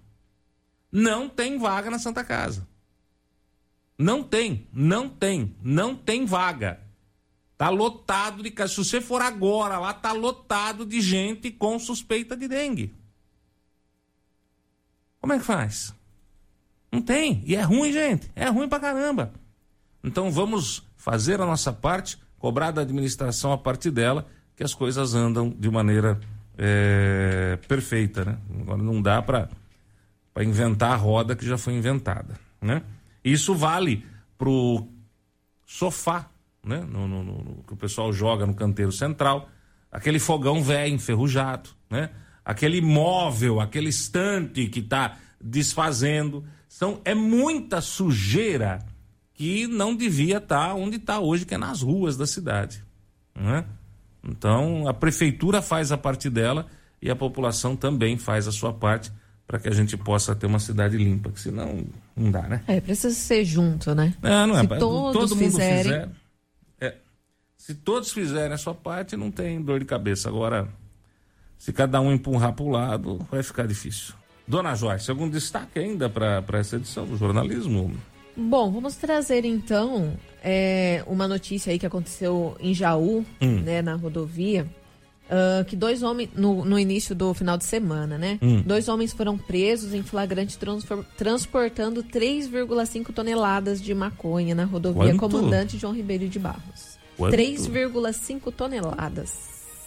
[0.91, 2.67] Não tem vaga na Santa Casa.
[3.99, 6.81] Não tem, não tem, não tem vaga.
[7.59, 8.73] Tá lotado de casa.
[8.73, 12.95] Se você for agora lá, tá lotado de gente com suspeita de dengue.
[15.21, 15.93] Como é que faz?
[16.93, 17.43] Não tem.
[17.45, 18.31] E é ruim, gente.
[18.37, 19.33] É ruim pra caramba.
[20.05, 25.15] Então vamos fazer a nossa parte, cobrar da administração a parte dela, que as coisas
[25.15, 26.21] andam de maneira
[26.57, 28.39] é, perfeita, né?
[28.61, 29.49] Agora não dá para
[30.41, 32.85] inventar a roda que já foi inventada, né?
[33.25, 34.07] Isso vale
[34.39, 34.87] pro
[35.67, 36.31] sofá,
[36.69, 36.85] né?
[36.89, 39.49] No, no- no- que o pessoal joga no canteiro central,
[39.91, 42.11] aquele fogão velho enferrujado, né?
[42.45, 48.79] Aquele móvel, aquele estante que está desfazendo, são é muita sujeira
[49.35, 52.83] que não devia estar onde está hoje, que é nas ruas da cidade,
[53.35, 53.65] né?
[54.23, 56.67] Então a prefeitura faz a parte dela
[57.01, 59.13] e a população também faz a sua parte
[59.47, 61.85] para que a gente possa ter uma cidade limpa, que senão
[62.17, 62.63] não dá, né?
[62.67, 64.13] É, precisa ser junto, né?
[64.23, 65.83] É, não é, Se pra- todos todo mundo fizerem.
[65.85, 66.09] fizer.
[67.69, 70.31] Se todos fizerem a sua parte, não tem dor de cabeça.
[70.31, 70.67] Agora,
[71.59, 74.15] se cada um empurrar para o lado, vai ficar difícil.
[74.47, 77.93] Dona Joyce, algum destaque ainda para essa edição do jornalismo?
[78.35, 83.61] Bom, vamos trazer então é, uma notícia aí que aconteceu em Jaú, Hum.
[83.61, 84.67] né, na rodovia,
[85.29, 88.39] ah, que dois homens, no, no início do final de semana, né?
[88.41, 88.63] Hum.
[88.63, 90.59] Dois homens foram presos em flagrante
[91.19, 95.19] transportando 3,5 toneladas de maconha na rodovia Quanto?
[95.19, 96.98] Comandante João Ribeiro de Barros.
[97.19, 97.37] Quanto?
[97.37, 99.47] 3,5 toneladas.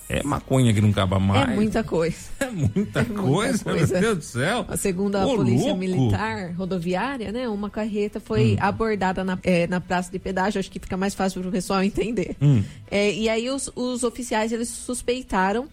[0.09, 1.49] É maconha que não acaba mais.
[1.49, 2.17] É muita coisa.
[2.41, 3.93] É muita muita coisa, coisa.
[3.93, 4.65] meu Deus do céu.
[4.77, 5.79] Segundo a Ô, Polícia louco.
[5.79, 8.57] Militar Rodoviária, né, uma carreta foi Hum.
[8.59, 11.81] abordada na, eh, na praça de pedágio, acho que fica mais fácil para o pessoal
[11.81, 12.35] entender.
[12.41, 12.61] Hum.
[12.89, 15.69] Eh, e aí os, os oficiais eles suspeitaram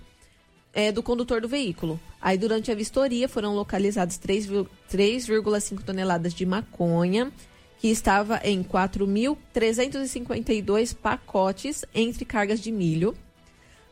[0.73, 1.99] eh, do condutor do veículo.
[2.23, 7.33] Aí durante a vistoria foram localizadas 3,- 3,5 toneladas de maconha
[7.79, 13.15] que estava em 4.352 pacotes entre cargas de milho.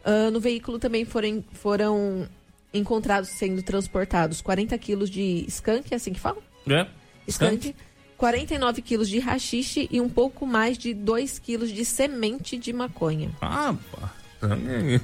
[0.04, 2.28] Ah, no veículo também foram, foram
[2.72, 6.38] encontrados sendo transportados 40 quilos de skunk, é assim que fala?
[6.68, 6.86] É?
[7.26, 7.74] Skunk.
[8.16, 13.30] 49 quilos de rachixe e um pouco mais de 2 quilos de semente de maconha.
[13.42, 13.74] Ah,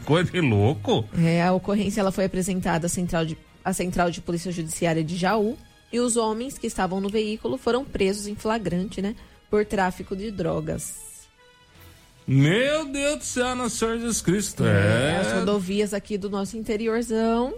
[0.07, 1.05] coisa de louco.
[1.19, 5.15] É, a ocorrência ela foi apresentada à central, de, à central de Polícia Judiciária de
[5.17, 5.59] Jaú
[5.93, 9.15] e os homens que estavam no veículo foram presos em flagrante, né?
[9.51, 11.27] Por tráfico de drogas.
[12.27, 14.65] Meu Deus do céu, nosso Senhor Jesus Cristo.
[14.65, 15.35] É, as É.
[15.41, 17.55] rodovias aqui do nosso interiorzão.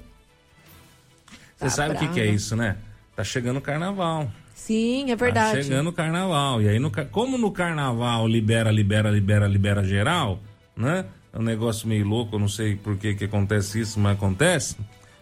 [1.57, 2.76] Você Tá sabe o que, que é isso, né?
[3.14, 4.30] Tá chegando o carnaval.
[4.55, 5.57] Sim, é verdade.
[5.59, 6.62] Tá chegando o carnaval.
[6.62, 10.41] E aí, no, como no carnaval libera, libera, libera, libera geral,
[10.76, 11.05] né?
[11.32, 14.76] É um negócio meio louco, eu não sei por que, que acontece isso, mas acontece.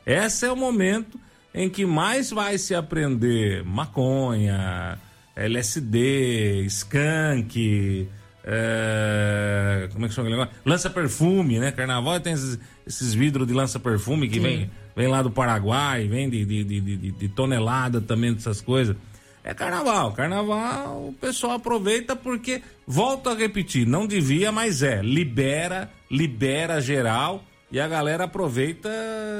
[0.06, 1.18] Esse é o momento
[1.54, 4.98] em que mais vai se aprender maconha,
[5.36, 8.08] LSD, skunk,
[8.44, 10.60] é, como é que chama aquele negócio?
[10.64, 11.70] Lança-perfume, né?
[11.72, 14.40] Carnaval tem esses, esses vidros de lança-perfume que Sim.
[14.40, 18.96] vem, vem lá do Paraguai, vem de, de, de, de- de tonelada também dessas coisas.
[19.44, 20.12] É carnaval.
[20.12, 25.02] Carnaval o pessoal aproveita porque, volto a repetir, não devia, mas é.
[25.02, 28.88] Libera, libera geral e a galera aproveita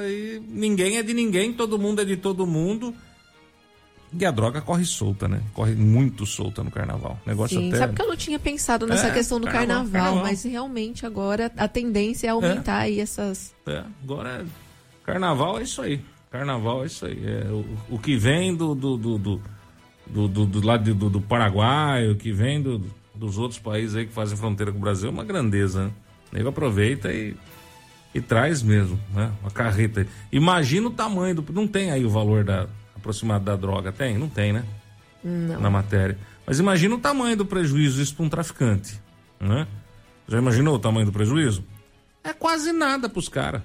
[0.08, 2.92] e ninguém é de ninguém, todo mundo é de todo mundo.
[4.18, 5.40] E a droga corre solta, né?
[5.54, 7.18] Corre muito solta no carnaval.
[7.26, 7.78] Negócio Sim, até.
[7.78, 10.24] sabe que eu não tinha pensado nessa É, questão do carnaval, carnaval, carnaval.
[10.24, 13.54] mas realmente agora a tendência é aumentar aí essas.
[13.66, 14.44] É, agora é-
[15.04, 16.00] carnaval é isso aí.
[16.30, 17.18] Carnaval é isso aí.
[17.24, 17.64] É o,
[17.94, 19.42] o que vem do do, do, do,
[20.06, 22.82] do, do- do lado do, do Paraguai, o que vem do-
[23.14, 25.90] dos outros países aí que fazem fronteira com o Brasil é uma grandeza, né?
[26.30, 27.34] O nego aproveita e,
[28.14, 29.32] e traz mesmo, né?
[29.40, 30.06] Uma carreta.
[30.30, 31.52] Imagina o tamanho do.
[31.52, 34.16] Não tem aí o valor da aproximado da droga, tem?
[34.16, 34.64] Não tem, né?
[35.24, 35.60] Não.
[35.60, 36.18] na matéria.
[36.46, 39.00] Mas imagina o tamanho do prejuízo isso para um traficante,
[39.40, 39.66] né?
[40.26, 41.64] Já imaginou o tamanho do prejuízo?
[42.24, 43.62] É quase nada pros caras.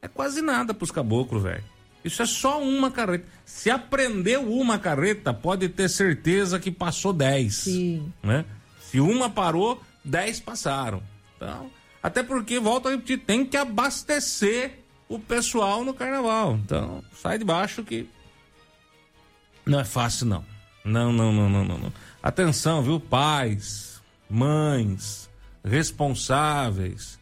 [0.00, 1.64] É quase nada pros caboclos, velho.
[2.04, 3.26] Isso é só uma carreta.
[3.44, 7.54] Se aprendeu uma carreta, pode ter certeza que passou 10.
[7.54, 8.12] Sim.
[8.22, 8.44] Né?
[8.80, 11.02] Se uma parou, 10 passaram.
[11.36, 11.70] Então,
[12.06, 14.78] até porque, volto a repetir, tem que abastecer
[15.08, 16.54] o pessoal no carnaval.
[16.54, 18.08] Então, sai de baixo que
[19.66, 20.44] não é fácil, não.
[20.84, 21.78] Não, não, não, não, não.
[21.78, 21.92] não.
[22.22, 23.00] Atenção, viu?
[23.00, 24.00] Pais,
[24.30, 25.28] mães,
[25.64, 27.18] responsáveis.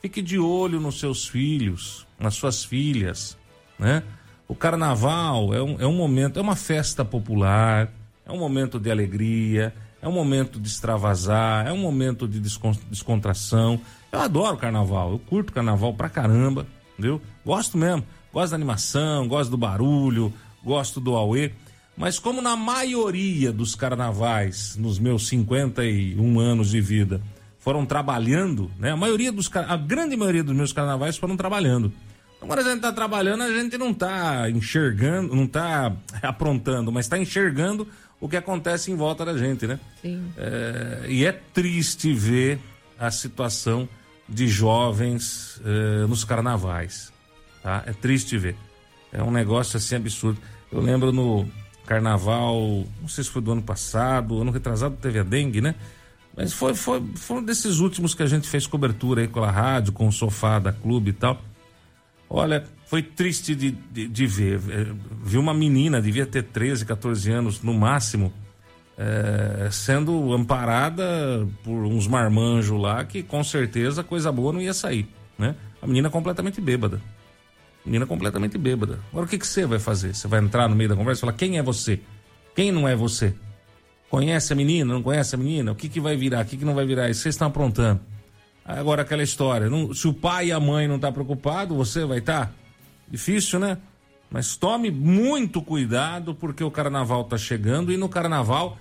[0.00, 3.36] Fique de olho nos seus filhos, nas suas filhas,
[3.76, 4.04] né?
[4.46, 7.92] O carnaval é um, é um momento, é uma festa popular,
[8.24, 12.76] é um momento de alegria, é um momento de extravasar, é um momento de descon-
[12.90, 13.80] descontração.
[14.12, 16.66] Eu adoro carnaval, eu curto carnaval pra caramba,
[16.98, 17.20] viu?
[17.44, 20.32] Gosto mesmo, gosto da animação, gosto do barulho,
[20.64, 21.52] gosto do auê.
[21.96, 27.20] Mas como na maioria dos carnavais, nos meus 51 anos de vida,
[27.58, 28.92] foram trabalhando, né?
[28.92, 31.92] A maioria dos a grande maioria dos meus carnavais foram trabalhando.
[32.36, 35.92] Então, quando a gente tá trabalhando, a gente não tá enxergando, não tá
[36.22, 37.86] aprontando, mas tá enxergando
[38.20, 39.78] o que acontece em volta da gente, né?
[40.02, 40.32] Sim.
[40.36, 42.58] É, e é triste ver
[42.98, 43.88] a situação
[44.28, 47.12] de jovens eh, nos carnavais,
[47.62, 47.82] tá?
[47.86, 48.56] É triste ver.
[49.10, 50.38] É um negócio assim absurdo.
[50.70, 51.48] Eu lembro no
[51.86, 55.74] carnaval, não sei se foi do ano passado, ano retrasado teve a dengue, né?
[56.36, 59.50] Mas foi, foi, foi um desses últimos que a gente fez cobertura aí com a
[59.50, 61.40] rádio, com o sofá da clube e tal.
[62.30, 64.60] Olha, foi triste de, de, de ver.
[64.68, 64.86] Eh,
[65.24, 68.32] Vi uma menina, devia ter 13, 14 anos no máximo,
[68.96, 75.08] eh, sendo amparada por uns marmanjos lá que com certeza coisa boa não ia sair,
[75.38, 75.54] né?
[75.80, 77.00] A menina completamente bêbada.
[77.84, 78.98] Menina completamente bêbada.
[79.10, 80.14] Agora o que, que você vai fazer?
[80.14, 82.00] Você vai entrar no meio da conversa e falar quem é você?
[82.54, 83.34] Quem não é você?
[84.10, 84.92] Conhece a menina?
[84.92, 85.72] Não conhece a menina?
[85.72, 86.44] O que, que vai virar?
[86.44, 87.08] O que, que não vai virar?
[87.08, 88.00] Isso vocês estão aprontando.
[88.68, 92.18] Agora aquela história, não- se o pai e a mãe não tá preocupados, você vai
[92.18, 92.52] estar?
[93.10, 93.78] Difícil, né?
[94.30, 98.76] Mas tome muito cuidado porque o carnaval está chegando e no carnaval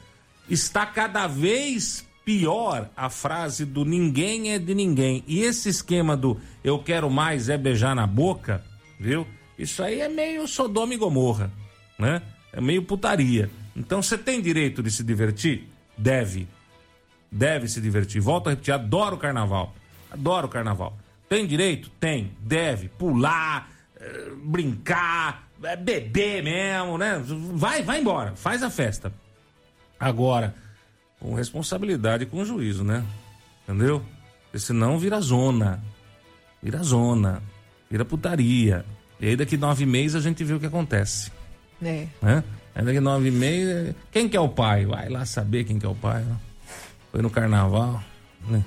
[0.50, 5.24] está cada vez pior a frase do ninguém é de ninguém.
[5.26, 8.62] E esse esquema do eu quero mais é beijar na boca,
[9.00, 9.26] viu?
[9.58, 11.50] Isso aí é meio Sodoma e Gomorra,
[11.98, 12.22] né?
[12.52, 13.50] É meio putaria.
[13.74, 15.66] Então você tem direito de se divertir?
[15.98, 16.46] Deve
[17.32, 18.22] deve se divertir.
[18.22, 19.74] Volto a repetir, adoro o carnaval.
[20.12, 20.98] Adoro o carnaval.
[21.30, 21.90] Tem direito?
[22.00, 22.32] Tem.
[22.40, 22.88] Deve.
[22.90, 23.70] Pular,
[24.00, 27.22] eh, brincar, eh, beber mesmo, né?
[27.54, 28.34] Vai, vai embora.
[28.36, 29.12] Faz a festa.
[30.00, 30.56] Agora,
[31.20, 33.04] com responsabilidade e com juízo, né?
[33.68, 34.02] Entendeu?
[34.46, 35.84] Porque senão vira zona.
[36.64, 37.42] Vira zona.
[37.90, 38.86] Vira putaria.
[39.20, 41.32] E aí daqui nove meses a gente vê o que acontece
[41.82, 42.08] É.
[42.22, 42.44] né?
[42.76, 44.86] Aí daqui nove meses, quem que é o pai?
[44.86, 46.22] Vai lá saber quem que é o pai.
[46.24, 46.36] né?
[47.12, 48.04] Foi no carnaval,
[48.48, 48.64] né?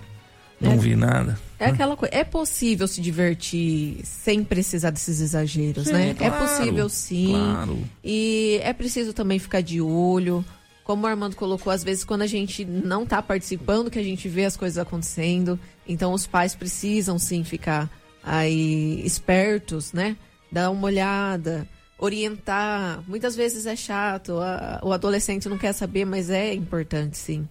[0.61, 0.77] Não É.
[0.77, 1.39] vi nada.
[1.59, 2.15] É aquela coisa.
[2.15, 6.15] É possível se divertir sem precisar desses exageros, Sim, né?
[6.15, 7.31] claro, é possível sim.
[7.33, 7.79] claro.
[8.05, 10.45] E é preciso também ficar de olho.
[10.85, 14.29] Como o Armando colocou, às vezes quando a gente não tá participando, que a gente
[14.29, 15.59] vê as coisas acontecendo.
[15.89, 17.89] Então os pais precisam sim ficar
[18.23, 20.17] aí espertos, né?
[20.53, 21.67] Dar uma olhada,
[21.99, 23.03] orientar.
[23.07, 27.49] Muitas vezes é chato, a- o adolescente não quer saber, mas é importante sim.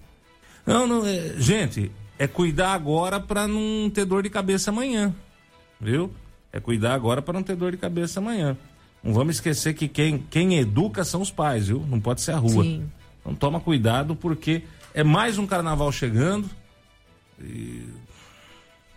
[0.69, 5.13] Não, não, é- gente, é cuidar agora pra não ter dor de cabeça amanhã,
[5.79, 6.13] viu?
[6.51, 8.55] É cuidar agora pra não ter dor de cabeça amanhã.
[9.03, 11.85] Não vamos esquecer que quem, quem educa são os pais, viu?
[11.87, 12.63] Não pode ser a rua.
[12.63, 12.89] Sim.
[13.21, 14.63] Então toma cuidado porque
[14.93, 16.49] é mais um carnaval chegando
[17.39, 17.85] e.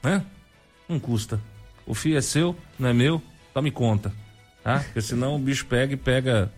[0.02, 0.24] né?
[0.88, 1.40] Não custa.
[1.86, 3.22] O fio é seu, não é meu,
[3.54, 4.12] tome conta,
[4.62, 4.80] tá?
[4.80, 6.52] Porque senão o bicho pega e pega.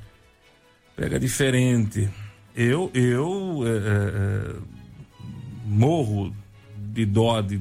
[0.97, 2.09] pega diferente.
[2.55, 4.57] Eu, eu é, é, é,
[5.65, 6.35] morro
[6.77, 7.61] de dó de,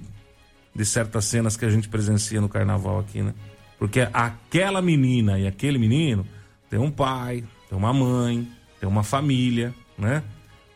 [0.76, 3.34] de certas cenas que a gente presencia no carnaval aqui, né?
[3.80, 6.26] Porque aquela menina e aquele menino
[6.70, 8.47] tem um pai, tem uma mãe,
[8.80, 10.24] tem uma família, né?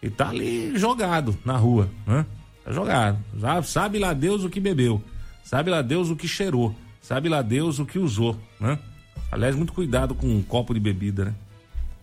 [0.02, 2.26] E tá ali jogado na rua, né?
[2.64, 3.18] Tá jogado.
[3.38, 5.02] Já sabe lá Deus o que bebeu,
[5.44, 8.78] sabe lá Deus o que cheirou, sabe lá Deus o que usou, né?
[9.32, 11.36] Aliás, muito cuidado com um copo de bebida, né?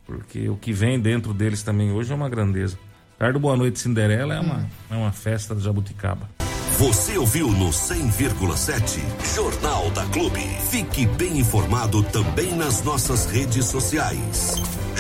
[0.07, 2.79] Porque o que vem dentro deles também hoje é uma grandeza.
[3.25, 6.29] Perto do Boa Noite Cinderela é uma, é uma festa de jabuticaba.
[6.77, 9.01] Você ouviu no 100,7
[9.35, 10.43] Jornal da Clube.
[10.71, 14.57] Fique bem informado também nas nossas redes sociais.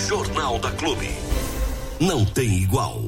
[0.08, 1.10] Jornal da Clube.
[2.00, 3.03] Não tem igual.